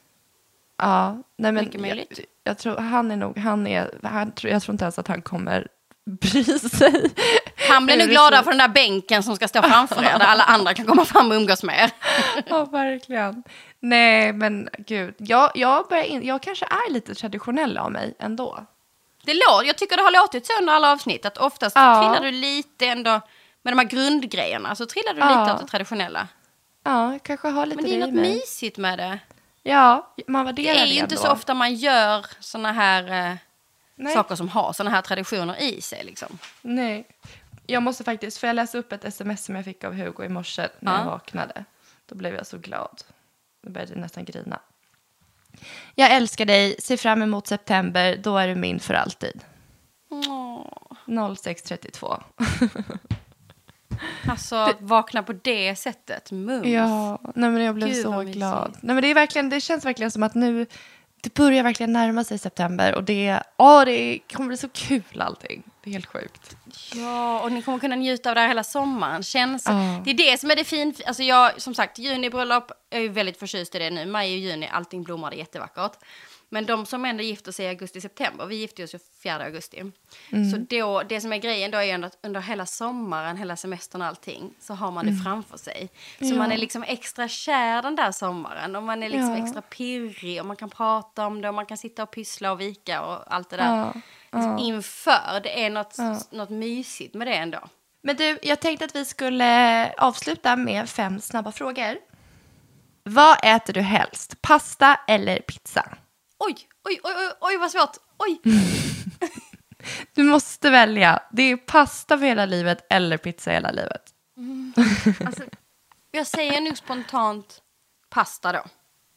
[0.78, 2.18] Ja, nej men Mycket möjligt.
[2.18, 5.22] jag, jag tror han är nog, han är, han, jag tror inte ens att han
[5.22, 5.66] kommer
[6.20, 7.10] bry sig.
[7.68, 10.18] Han blir nu det gladare ser- för den där bänken som ska stå framför er,
[10.18, 11.90] där alla andra kan komma fram och umgås med er.
[12.46, 13.42] Ja, verkligen.
[13.80, 18.66] Nej, men gud, jag, jag, börjar in, jag kanske är lite traditionell av mig ändå.
[19.24, 22.02] Det låter, jag tycker det har låtit så under alla avsnitt, att oftast Ja.
[22.02, 23.10] trillar du lite ändå,
[23.62, 25.40] med de här grundgrejerna, så trillar du Ja.
[25.40, 26.28] lite åt det traditionella.
[26.84, 28.34] Ja, kanske har lite Men det är i något mig.
[28.34, 29.18] mysigt med det.
[29.66, 31.16] Ja, man Det värderar är ju inte ändå.
[31.16, 33.36] så ofta man gör såna här eh,
[33.96, 34.14] Nej.
[34.14, 36.04] saker som har såna här traditioner i sig.
[36.04, 36.38] Liksom.
[36.62, 37.06] Nej.
[37.66, 40.28] Jag måste faktiskt, får jag läsa upp ett sms som jag fick av Hugo i
[40.28, 40.98] morse när Ja.
[40.98, 41.64] jag vaknade?
[42.06, 43.02] Då blev jag så glad.
[43.62, 44.60] Då började jag nästan grina.
[45.94, 49.40] Jag älskar dig, ser fram emot september, då är du min för alltid.
[50.10, 50.66] Åh.
[51.36, 52.22] 0632.
[54.28, 56.30] Alltså, att vakna på det sättet.
[56.30, 56.66] Mums.
[56.66, 58.76] Ja, nej men jag blev Gud, så glad.
[58.80, 60.66] Nej men det, är verkligen, det känns verkligen som att nu,
[61.20, 65.62] det börjar verkligen närma sig september och det, åh, det kommer bli så kul allting.
[65.84, 66.56] Det är helt sjukt.
[66.94, 69.22] Ja, och ni kommer kunna njuta av det här hela sommaren.
[69.22, 70.02] Känns, Ja.
[70.04, 71.00] Det är det som är det fint.
[71.06, 74.06] Alltså jag, som sagt, junibröllop, jag är ju väldigt förtjust i det nu.
[74.06, 75.92] Maj och juni, allting blommar, det är jättevackert.
[76.54, 79.82] Men de som ändå gifter sig i augusti-september, vi gifte oss ju 4 augusti.
[80.52, 84.00] Så då, det som är grejen då är ändå att under hela sommaren, hela semestern
[84.02, 85.88] och allting, så har man det framför sig.
[86.18, 86.34] Så Ja.
[86.34, 89.44] man är liksom extra kär den där sommaren och man är liksom Ja.
[89.44, 92.60] extra pirrig och man kan prata om det och man kan sitta och pyssla och
[92.60, 93.76] vika och allt det där.
[93.76, 93.92] Ja.
[94.32, 96.18] Liksom inför, det är något, Ja.
[96.30, 97.58] något mysigt med det ändå.
[98.02, 101.96] Men du, jag tänkte att vi skulle avsluta med fem snabba frågor.
[103.02, 104.42] Vad äter du helst?
[104.42, 105.84] Pasta eller pizza?
[106.38, 107.96] Oj, oj, oj, oj, oj vad svårt.
[108.18, 108.40] Oj.
[110.14, 111.22] Du måste välja.
[111.32, 114.02] Det är pasta för hela livet eller pizza hela livet.
[115.26, 115.42] Alltså,
[116.10, 117.62] jag säger nog spontant
[118.10, 118.64] pasta då.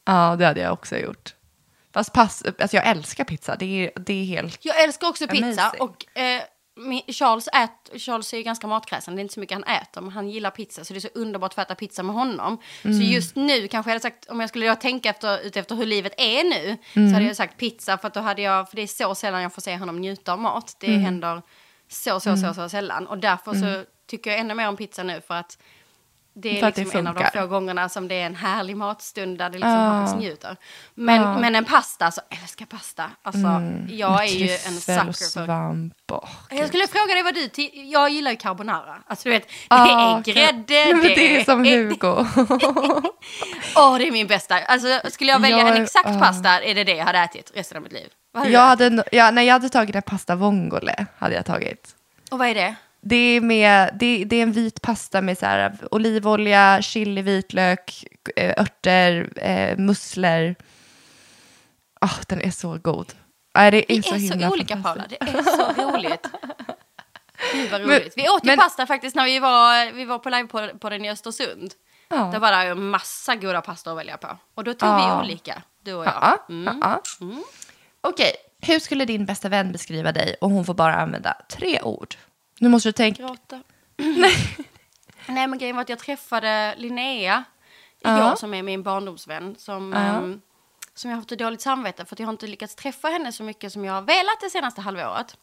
[0.05, 1.35] Ja, det hade jag också gjort.
[1.93, 3.55] Fast pass, alltså jag älskar pizza.
[3.55, 4.65] Det är, det är helt...
[4.65, 5.81] Jag älskar också pizza Amazing.
[5.81, 6.41] och eh,
[7.07, 10.11] Charles, ät, Charles är ju ganska matkräsen, det är inte så mycket han äter, men
[10.11, 12.57] han gillar pizza så det är så underbart att äta pizza med honom.
[12.81, 16.13] Så just nu kanske jag hade sagt, om jag skulle tänka efter, utefter hur livet
[16.17, 18.87] är nu, så hade jag sagt pizza för att då hade jag, för det är
[18.87, 20.75] så sällan jag får se honom njuta av mat.
[20.79, 21.41] Det händer
[21.89, 23.07] så, så, så, så sällan.
[23.07, 25.57] Och därför så tycker jag ännu mer om pizza nu för att
[26.41, 28.77] det är att det liksom en av de få gångerna som det är en härlig
[28.77, 30.57] matstund där det liksom faktiskt njuter.
[30.93, 31.37] Men, Ja.
[31.39, 33.11] men en pasta, så älskar pasta.
[33.21, 33.47] Alltså,
[33.89, 35.89] jag är ju en sucker för.
[36.11, 38.97] Åh, jag skulle fråga dig vad du Jag gillar ju carbonara.
[39.07, 42.07] Alltså du vet, det Ja, är grädde, men det är som Hugo.
[43.75, 44.59] Åh, det är min bästa.
[44.59, 46.19] Alltså skulle jag välja Jag en exakt ah.
[46.19, 48.09] pasta är det det jag hade ätit resten av mitt liv.
[48.33, 51.05] Hade jag, hade, ja, nej, jag hade tagit en pasta vongole.
[51.17, 51.95] Hade jag tagit.
[52.31, 52.75] Och vad är det?
[53.01, 58.05] Det är, med, det, det är en vit pasta med så här, olivolja, chili, vitlök,
[58.35, 60.55] eh, örter, eh, musslor.
[62.01, 63.13] Ah, den är så god.
[63.55, 66.27] Nej, det är Vi så är så olika Paula, det är så roligt.
[67.53, 68.13] Gud vad Men- roligt.
[68.17, 70.89] Vi åt ju men- pasta faktiskt när vi var, vi var på live på, på
[70.89, 71.73] den i Östersund.
[72.09, 72.15] Ja.
[72.31, 74.37] Där var det massa goda pastor att välja på.
[74.55, 75.19] Och då tog Ja.
[75.21, 76.13] vi olika, du och jag.
[76.21, 76.79] Ja, Mm.
[76.81, 77.01] ja.
[78.01, 78.31] Okej,
[78.61, 82.15] hur skulle din bästa vän beskriva dig och hon får bara använda tre ord?
[82.59, 83.23] Nu måste du tänka.
[83.23, 83.61] Gråta.
[85.27, 87.43] Nej men grejen var att jag träffade Linnea
[87.99, 89.55] igår som är min barndomsvän.
[89.59, 89.99] Som, Ja.
[89.99, 90.41] ehm,
[90.93, 93.31] som jag har haft ett dåligt samvete för att jag har inte lyckats träffa henne
[93.31, 95.37] så mycket som jag har velat det senaste halvåret.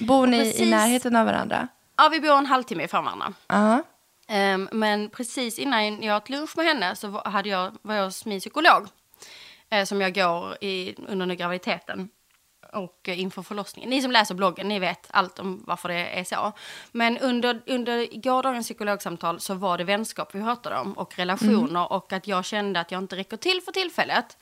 [0.00, 1.68] Bor ni precis- i närheten av varandra?
[1.96, 3.32] Ja vi bor en halvtimme ifrån varandra.
[3.46, 3.82] Ja.
[4.28, 8.04] Ehm, men precis innan jag åt lunch med henne så var- hade jag, var jag
[8.04, 8.88] hos min psykolog.
[9.72, 12.08] eh, som jag går i, under graviditeten
[12.72, 13.90] och eh, inför förlossningen.
[13.90, 16.52] Ni som läser bloggen, ni vet allt om varför det är så.
[16.92, 22.12] Men under, under gårdagens psykologsamtal så var det vänskap vi pratade om och relationer och
[22.12, 24.36] att jag kände att jag inte räcker till för tillfället.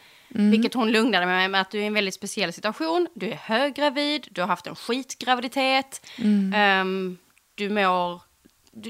[0.51, 3.09] Vilket hon lugnade mig med, med att du är i en väldigt speciell situation.
[3.15, 6.07] Du är höggravid, du har haft en skitgraviditet.
[6.55, 7.19] ehm,
[7.55, 8.28] du mår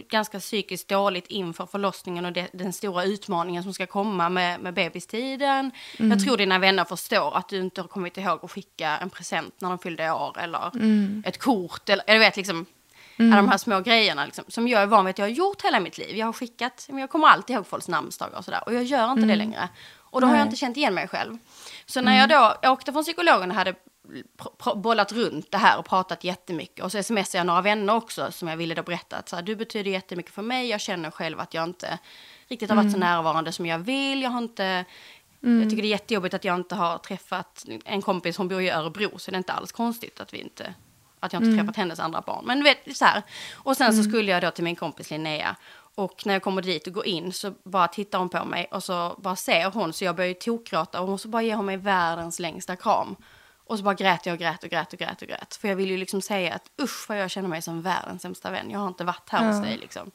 [0.08, 4.74] ganska psykiskt dåligt inför förlossningen och det, den stora utmaningen som ska komma med, med
[4.74, 5.70] bebistiden.
[5.96, 9.54] Jag tror dina vänner förstår att du inte har kommit ihåg att skicka en present
[9.58, 10.72] när de fyllde år eller
[11.28, 12.66] ett kort eller jag vet liksom
[13.18, 15.64] alla de här små grejerna liksom, som jag är van vid att jag har gjort
[15.64, 16.16] hela mitt liv.
[16.16, 19.12] Jag har skickat, men jag kommer alltid ihåg folks namnsdagar och sådär och jag gör
[19.12, 19.68] inte det längre.
[20.10, 20.46] Och då har jag Nej.
[20.46, 21.38] inte känt igen mig själv.
[21.86, 23.74] Så när jag då åkte från psykologen och hade
[24.74, 26.84] bollat runt det här och pratat jättemycket.
[26.84, 29.42] Och så smsade jag några vänner också som jag ville då berätta att så här,
[29.42, 30.68] du betyder jättemycket för mig.
[30.68, 31.98] Jag känner själv att jag inte
[32.48, 34.22] riktigt har varit så närvarande som jag vill.
[34.22, 34.84] Jag har inte...
[35.40, 38.70] Jag tycker det är jättejobbigt att jag inte har träffat en kompis, hon bor i
[38.70, 40.74] Örebro, så det är inte alls konstigt att vi inte
[41.20, 42.44] att jag inte träffat hennes andra barn.
[42.46, 43.22] Men du vet, så här.
[43.54, 45.56] Och sen så skulle jag då till min kompis Linnea.
[45.94, 48.84] Och när jag kommer dit och går in så bara tittar hon på mig och
[48.84, 51.76] så bara ser hon så jag börjar ju tokgråta och så bara ger hon mig
[51.76, 53.16] världens längsta kram.
[53.68, 55.56] Och så bara grät jag och grät och grät och grät och grät.
[55.60, 58.50] För jag vill ju liksom säga att usch vad jag känner mig som världens sämsta
[58.50, 58.70] vän.
[58.70, 60.10] Jag har inte varit här hos dig liksom.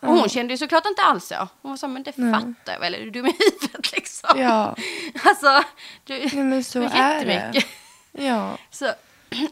[0.00, 1.48] Och hon kände ju såklart inte alls så.
[1.62, 4.40] Hon var så, men det fattar jag väl, är du dum i huvudet liksom?
[4.40, 4.76] Ja,
[5.24, 5.62] Alltså,
[6.04, 7.62] du, Nej, men så är det.
[8.12, 8.58] ja.
[8.70, 8.92] Så,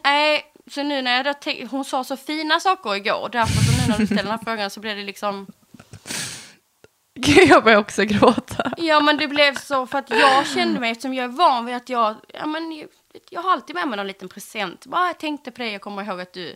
[0.03, 3.81] nej, så nu när jag då tänk- hon sa så fina saker igår, därför så
[3.81, 5.47] nu när du ställer den här frågan så blev det liksom,
[7.15, 8.71] Gud, jag börjar också gråta.
[8.77, 11.75] ja men det blev så för att jag kände mig, eftersom jag är van vid
[11.75, 12.87] att jag, ja men
[13.29, 14.85] jag, har alltid med mig någon liten present.
[14.85, 16.55] Bara jag tänkte på det, jag kommer ihåg att du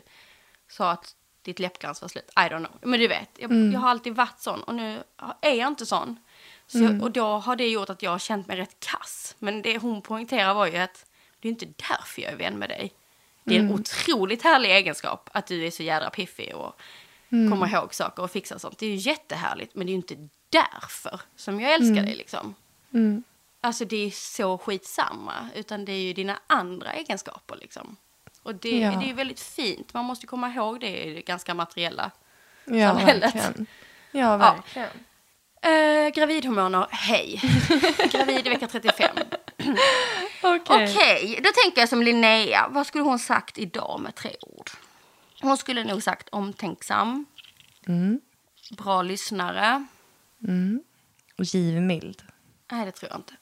[0.70, 2.30] sa att ditt läppglans var slut.
[2.36, 2.78] I don't know.
[2.82, 5.04] Men du vet, jag, jag har alltid varit sån och nu
[5.42, 6.20] är jag inte sån.
[6.68, 9.36] Så jag, och då har det gjort att jag har känt mig rätt kass.
[9.40, 11.06] Men det hon poängterar var ju att
[11.40, 12.94] det är inte därför jag är vän med dig.
[13.44, 16.82] Det är en otroligt härlig egenskap att du är så jädra piffig och
[17.30, 18.78] kommer ihåg saker och fixar sånt.
[18.78, 22.56] Det är ju jättehärligt, men det är ju inte därför som jag älskar dig liksom.
[23.64, 27.96] Alltså det är så skitsamma, utan det är ju dina andra egenskaper liksom.
[28.44, 28.90] Och det, Ja.
[28.92, 29.94] det är ju väldigt fint.
[29.94, 32.12] Man måste komma ihåg det i det ganska materiella.
[32.66, 33.36] Ja, samhället.
[33.36, 33.66] verkligen.
[34.12, 34.90] Ja, verkligen.
[35.62, 37.42] Eh, gravidhormoner, hej.
[38.12, 39.16] Gravid i vecka 35.
[40.44, 40.60] Okej.
[40.96, 42.68] Okej, då tänker jag som Linnea.
[42.70, 44.70] Vad skulle hon sagt idag med tre ord?
[45.42, 47.26] Hon skulle nog sagt omtänksam,
[47.88, 48.20] Mm.
[48.78, 49.86] bra lyssnare.
[51.38, 52.22] Och givmild.
[52.74, 53.34] Nej, det tror jag inte.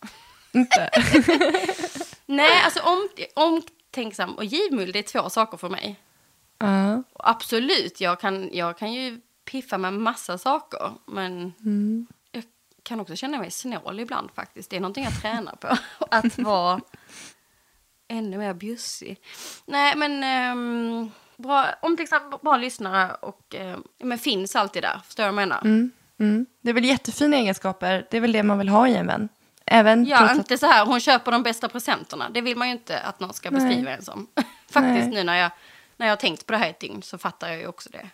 [0.52, 0.90] Inte?
[2.26, 6.00] Nej, alltså om, omtänksam och givmild det är två saker för mig.
[7.14, 10.92] Och absolut, jag kan, jag kan ju piffa med massa saker.
[11.06, 11.54] Men
[12.32, 12.44] jag
[12.84, 14.70] kan också känna mig snål ibland faktiskt.
[14.70, 15.78] Det är någonting jag tränar på.
[16.12, 16.82] Att vara
[18.08, 19.22] ännu mer bjussig.
[19.66, 25.02] Nej, men ehm, bra, omtänksam, bra lyssnare och ehm, men finns alltid där.
[25.06, 25.62] Förstår du vad jag menar?
[25.62, 25.92] Mm.
[26.62, 28.08] Det är väl jättefina egenskaper.
[28.12, 29.30] Det är väl det man vill ha i en vän.
[29.66, 30.38] Även Ja, trots att...
[30.38, 32.30] inte så här, hon köper de bästa presenterna.
[32.30, 33.66] Det vill man ju inte att någon ska Nej.
[33.66, 34.28] beskriva en som.
[34.72, 35.10] Faktiskt Nej.
[35.10, 35.52] nu när jag,
[35.98, 38.10] när jag har tänkt på det här ett dygn så fattar jag ju också det.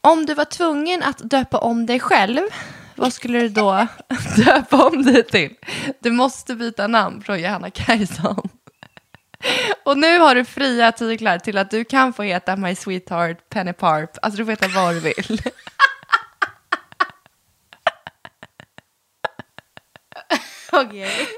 [0.00, 2.40] Om du var tvungen att döpa om dig själv,
[2.96, 3.86] vad skulle du då
[4.36, 5.54] döpa om dig till?
[6.00, 8.48] Du måste byta namn från Johanna Kajson.
[9.84, 13.72] Och nu har du fria tyglar till att du kan få heta My Sweetheart Penny
[13.72, 14.10] Parp.
[14.22, 15.42] Alltså du får heta vad du vill.
[20.72, 21.28] Okej.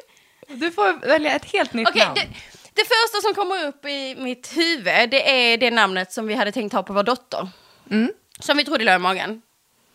[0.49, 2.15] Du får välja ett helt nytt Okej, namn.
[2.15, 2.27] det,
[2.75, 6.53] det första som kommer upp i mitt huvud det är det namnet som vi hade
[6.53, 7.49] tänkt ha på vår dotter.
[8.41, 9.43] Som vi trodde låg i magen.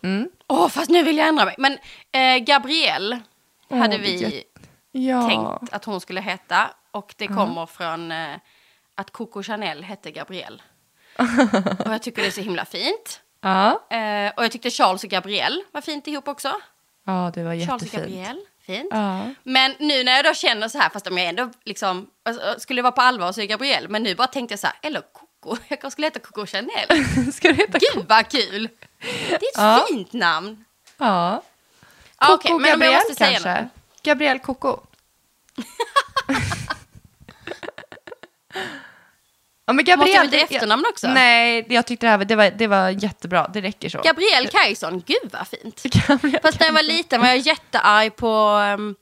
[0.04, 0.30] Mm.
[0.48, 1.56] Åh, fast nu vill jag ändra mig.
[1.58, 1.78] Men
[2.12, 3.20] eh, Gabrielle
[3.70, 4.44] hade Åh, vi
[4.92, 5.30] Ja.
[5.30, 6.70] tänkt att hon skulle heta.
[6.92, 8.36] Och det kommer från eh,
[8.96, 10.62] att Coco Chanel hette Gabrielle.
[11.86, 13.22] och jag tycker det är så himla fint.
[13.42, 13.88] Ja.
[13.90, 16.52] Eh, och jag tyckte Charles och Gabrielle var fint ihop också.
[17.06, 18.04] ja, det var Charles och jättefint.
[18.04, 18.88] Gabrielle, fint.
[18.92, 19.30] Ja.
[19.44, 22.82] Men nu när jag då känner så här, fast om jag ändå liksom, alltså, skulle
[22.82, 25.58] vara på allvar så är Gabrielle, men nu bara tänkte jag så här, eller Coco,
[25.68, 27.06] jag kanske skulle heta Coco Chanel.
[27.34, 28.70] Ska du heta Gud vad kul!
[29.30, 29.86] Det är ett Ja.
[29.90, 30.66] fint namn.
[30.98, 31.42] Ja.
[32.18, 33.62] Coco okej, men om jag måste säga kanske?
[33.62, 33.72] något.
[34.04, 34.78] Gabrielle Coco.
[39.70, 41.08] ja, men Gabrielle, Måste jag byta efternamn också?
[41.08, 43.48] Nej, jag tyckte det här det var, det var jättebra.
[43.54, 44.02] Det räcker så.
[44.02, 45.84] Gabrielle Kajson, gud vad fint.
[46.08, 48.96] Gabrielle Fast när jag var liten var jag jättearg på, um,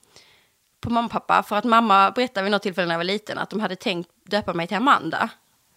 [0.82, 1.44] på mamma och pappa.
[1.44, 4.10] För att mamma berättade vid något tillfälle när jag var liten att de hade tänkt
[4.26, 5.30] döpa mig till Amanda.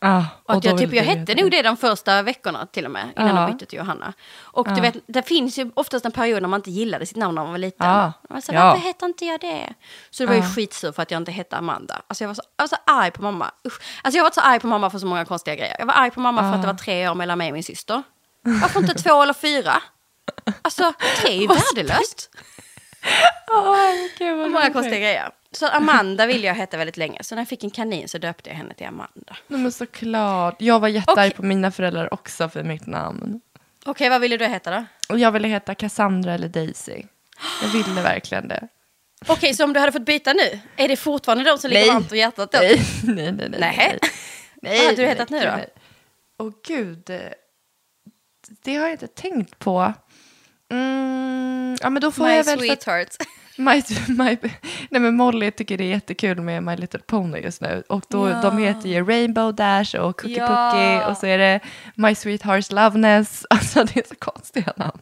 [0.02, 3.36] Ah, Och jag, typ, jag hette nog det de första veckorna till och med, innan
[3.36, 3.42] Ja.
[3.46, 4.12] de bytte till Johanna.
[4.40, 4.74] Och Ja.
[4.74, 7.42] du vet, det finns ju oftast en period när man inte gillade sitt namn när
[7.42, 7.86] man var liten.
[7.88, 8.12] Ja.
[8.30, 8.64] Alltså, Ja.
[8.64, 9.74] Varför heter inte jag det?
[10.10, 12.02] Så det var ju skitsur för att jag inte hette Amanda.
[12.06, 13.50] Alltså jag var så, jag var så arg på mamma.
[13.66, 13.80] Usch.
[14.02, 15.76] Alltså jag varit så arg på mamma för så många konstiga grejer.
[15.78, 17.64] Jag var arg på mamma för att det var tre år mellan mig och min
[17.64, 18.02] syster.
[18.44, 19.82] Varför inte två eller fyra?
[20.62, 20.92] Alltså
[21.22, 22.30] tre är ju värdelöst.
[24.18, 25.30] Gud, vad Många konstiga grejer.
[25.52, 27.22] Så Amanda ville jag heta väldigt länge.
[27.22, 29.36] Så när jag fick en kanin så döpte jag henne till Amanda.
[29.46, 30.56] Nej, men såklart.
[30.58, 31.30] Jag var jättearg Okej.
[31.36, 33.40] på mina föräldrar också för mitt namn.
[33.84, 34.84] Okej, vad ville du heta då?
[35.08, 37.02] Och jag ville heta Cassandra eller Daisy.
[37.62, 38.68] Jag ville verkligen det.
[39.26, 42.12] Okej, så om du hade fått byta nu, är det fortfarande de som ligger varmt
[42.12, 42.58] om hjärtat då?
[42.58, 43.48] Nej, nej, nej.
[43.50, 43.98] nej, Nej.
[44.62, 44.78] nej.
[44.78, 45.52] Vad hade du hetat nu då?
[46.44, 47.10] Åh gud.
[47.10, 47.20] eh,
[48.62, 49.92] Det har jag inte tänkt på.
[50.70, 52.58] Mm, ja, men då får My jag väl...
[52.58, 53.08] sweetheart.
[53.56, 54.38] My, my,
[54.90, 57.82] nej men Molly tycker det är jättekul med My Little Pony just nu.
[57.88, 58.40] Och då, Ja.
[58.42, 60.46] de heter ju Rainbow Dash och Cookie Ja.
[60.46, 61.60] Pookie och så är det
[61.94, 63.46] My Sweetheart's Loveness.
[63.50, 64.98] Alltså det är så konstiga namn.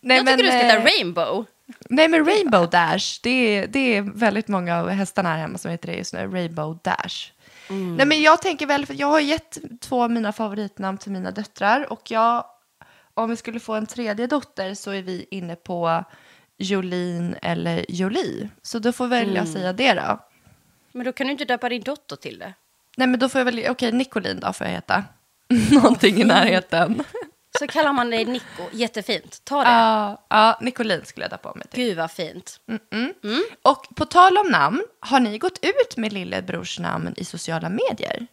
[0.00, 1.46] Nej, jag tycker du ska heta eh, Rainbow.
[1.88, 5.70] Nej men Rainbow Dash, det är, det är väldigt många av hästarna här hemma som
[5.70, 6.26] heter det just nu.
[6.26, 7.30] Rainbow Dash.
[7.68, 7.96] Mm.
[7.96, 11.30] Nej men jag tänker väl, för jag har gett två av mina favoritnamn till mina
[11.30, 11.92] döttrar.
[11.92, 12.44] Och jag,
[13.14, 16.04] om vi skulle få en tredje dotter så är vi inne på
[16.58, 18.48] Jolin eller Jolie.
[18.62, 20.18] Så då får välja att säga det då.
[20.92, 22.54] Men då kan du inte döpa din dotter till det.
[22.96, 25.04] Nej men då får jag välja, okej Nicolin då får jag heta.
[25.70, 27.04] Någonting i närheten.
[27.58, 29.40] Så kallar man dig Nico, jättefint.
[29.44, 29.70] Ta det.
[29.70, 31.84] Ja, ja, Nicolin skulle jag döpa mig till.
[31.84, 32.60] Gud vad fint.
[33.62, 38.26] Och på tal om namn, har ni gått ut med lillebrors namn i sociala medier?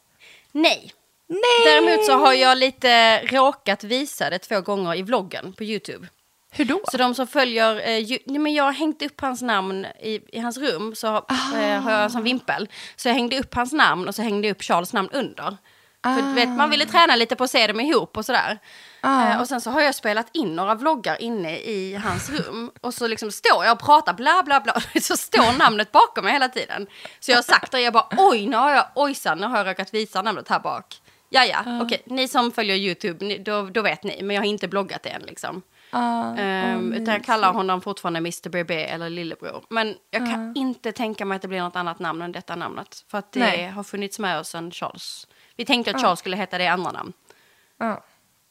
[0.52, 0.94] Nej.
[1.30, 1.42] Nej!
[1.66, 6.08] Däremot så har jag lite råkat visa det två gånger i vloggen på YouTube.
[6.52, 6.82] Hur då?
[6.92, 10.20] Så de som följer, eh, ju, nej, men jag har hängt upp hans namn i,
[10.38, 11.26] i hans rum, så har-
[11.62, 12.70] eh, har jag som vimpel.
[12.96, 15.58] Så jag hängde upp hans namn och så hängde jag upp Charles namn under.
[16.04, 18.58] För du vet, man ville träna lite på att se dem ihop och sådär.
[19.02, 19.30] Ah.
[19.32, 22.72] Eh, och sen så har jag spelat in några vloggar inne i hans rum.
[22.82, 24.74] Och så liksom står jag och pratar bla bla bla.
[25.02, 26.88] Så står namnet bakom mig hela tiden.
[27.20, 29.68] Så jag har sagt det, jag bara oj, nu har jag, ojsan, nu har jag
[29.68, 30.96] råkat visa namnet här bak.
[31.30, 32.02] Ja, ja, okej.
[32.06, 34.24] Ni som följer YouTube, ni, då, då vet ni.
[34.24, 35.62] Men jag har inte bloggat det än liksom.
[35.92, 38.50] Ah, Ehm, åh, utan jag kallar honom fortfarande Mr.
[38.50, 39.64] Bebe eller Lillebror.
[39.70, 40.62] Men jag kan Ja.
[40.62, 43.06] inte tänka mig att det blir något annat namn än detta namnet.
[43.08, 43.68] För att det Nej.
[43.68, 45.28] har funnits med oss sedan Charles.
[45.56, 47.14] Vi tänkte att Charles skulle heta det andra namn.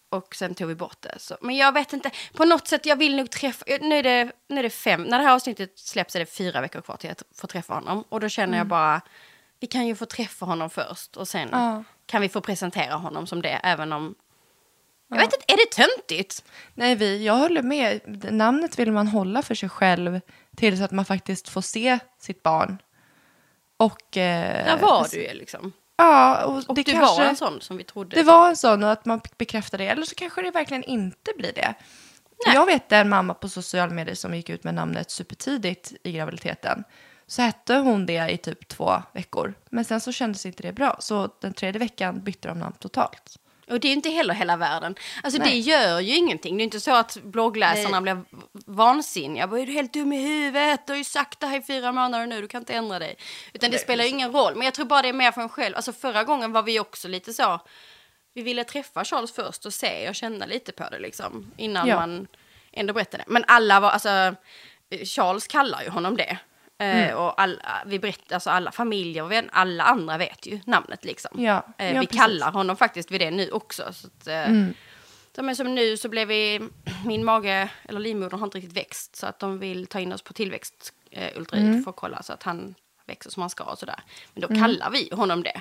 [0.09, 1.15] Och sen tog vi bort det.
[1.19, 4.33] Så, men jag vet inte, på något sätt, jag vill nog träffa, nu är, det,
[4.49, 7.11] nu är det fem, när det här avsnittet släpps är det fyra veckor kvar till
[7.11, 8.05] att få träffa honom.
[8.09, 9.01] Och då känner jag bara,
[9.61, 11.85] vi kan ju få träffa honom först och sen Ja.
[12.07, 14.15] kan vi få presentera honom som det, även om...
[15.09, 16.45] Jag vet inte, är det töntigt?
[16.75, 18.01] Nej, vi, jag håller med.
[18.33, 20.21] Namnet vill man hålla för sig själv
[20.57, 22.79] tills att man faktiskt får se sitt barn.
[23.77, 24.17] Och...
[24.17, 25.73] Eh, Där var du ju liksom.
[25.97, 28.17] Ja, och, Och det du kanske, var en sån som vi trodde.
[28.17, 29.87] Det var en sån och att man bekräftar det.
[29.89, 31.75] Eller så kanske det verkligen inte blir det.
[32.47, 32.55] Nej.
[32.55, 36.85] Jag vet en mamma på sociala medier som gick ut med namnet supertidigt i graviditeten.
[37.27, 39.55] Så hette hon det i typ två veckor.
[39.71, 40.97] Men sen så kändes inte det bra.
[41.01, 43.37] Så den tredje veckan bytte de namn totalt.
[43.71, 44.95] Och det är ju inte heller hela världen.
[45.23, 45.51] Alltså Nej.
[45.51, 46.57] det gör ju ingenting.
[46.57, 48.25] Det är inte så att bloggläsarna blir
[48.67, 49.47] vansinniga.
[49.47, 50.87] Bara, är du helt dum i huvudet?
[50.87, 53.17] Du har ju sagt det här i fyra månader nu, du kan inte ändra dig.
[53.53, 54.55] Utan det spelar ju ingen roll.
[54.55, 55.77] Men jag tror bara det är mer för en själv.
[55.77, 57.61] Alltså förra gången var vi också lite så.
[58.35, 61.53] Vi ville träffa Charles först och se och känna lite på det liksom.
[61.57, 61.97] Innan Ja.
[61.97, 62.27] man
[62.73, 63.25] ändå berättade.
[63.27, 64.35] Men alla var, alltså
[65.05, 66.39] Charles kallar ju honom det.
[66.79, 71.05] Eh, och alla, vi berätt, alltså alla familjer och vänner, alla andra vet ju namnet
[71.05, 71.45] liksom.
[71.45, 72.21] Ja, Eh, ja, vi precis.
[72.21, 73.93] kallar honom faktiskt vid det nu också.
[73.93, 74.65] Så att, eh,
[75.37, 76.61] så, men som nu så blev vi,
[77.07, 80.23] min mage eller livmoder har inte riktigt växt så att de vill ta in oss
[80.23, 82.75] på tillväxt eh, ultraljud för att kolla så att han
[83.07, 84.01] växer som han ska och sådär.
[84.35, 85.61] Men då kallar vi honom det.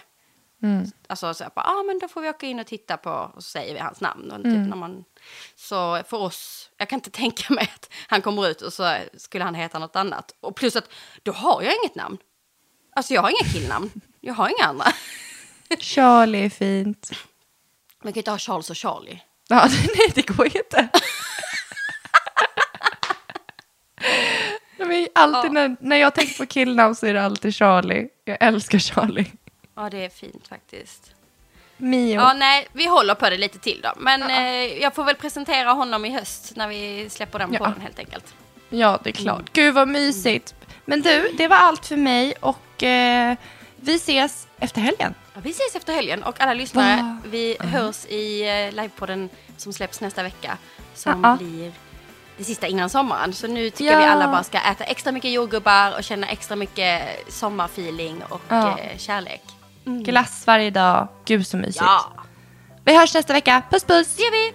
[1.07, 3.43] Alltså så här, bara, ah, men då får vi åka in och titta på och
[3.43, 4.31] så säger vi hans namn.
[4.31, 5.03] Och typ när man,
[5.55, 9.43] så för oss, jag kan inte tänka mig att han kommer ut och så skulle
[9.43, 10.35] han heta något annat.
[10.39, 10.89] Och plus att
[11.23, 12.17] då har jag inget namn.
[12.95, 13.91] Alltså jag har inga killnamn.
[14.21, 14.85] Jag har inga andra.
[15.79, 17.11] Charlie är fint.
[18.03, 19.21] Man kan ju inte ha Charles och Charlie.
[19.47, 20.89] Ja, nej, det går ju inte.
[25.13, 25.53] Alltid Ja.
[25.53, 28.07] när, när jag tänker på killnamn så är det alltid Charlie.
[28.25, 29.31] Jag älskar Charlie.
[29.75, 31.11] Ja, det är fint faktiskt.
[31.77, 32.13] Mio.
[32.15, 33.93] Ja, nej, vi håller på det lite till då.
[33.97, 37.59] Men eh, jag får väl presentera honom i höst när vi släpper den Ja.
[37.59, 38.33] podden helt enkelt.
[38.69, 39.53] Ja, det är klart.
[39.53, 40.55] Gud vad mysigt.
[40.85, 43.35] Men du, det var allt för mig och eh,
[43.75, 45.13] vi ses efter helgen.
[45.33, 47.17] Ja, vi ses efter helgen och alla lyssnare, Va?
[47.25, 50.57] vi hörs i eh, livepodden som släpps nästa vecka.
[50.93, 51.35] Som Ja.
[51.39, 51.71] blir
[52.37, 53.33] det sista innan sommaren.
[53.33, 53.99] Så nu tycker Ja.
[53.99, 57.01] vi alla bara ska äta extra mycket jordgubbar och känna extra mycket
[57.33, 58.79] sommarfeeling och Ja.
[58.79, 59.41] eh, kärlek.
[59.85, 61.07] Glass varje dag.
[61.25, 61.81] Gud så mysigt.
[61.81, 62.11] Ja,
[62.85, 63.61] Vi hörs nästa vecka.
[63.71, 64.15] Puss puss!
[64.15, 64.53] det gör vi!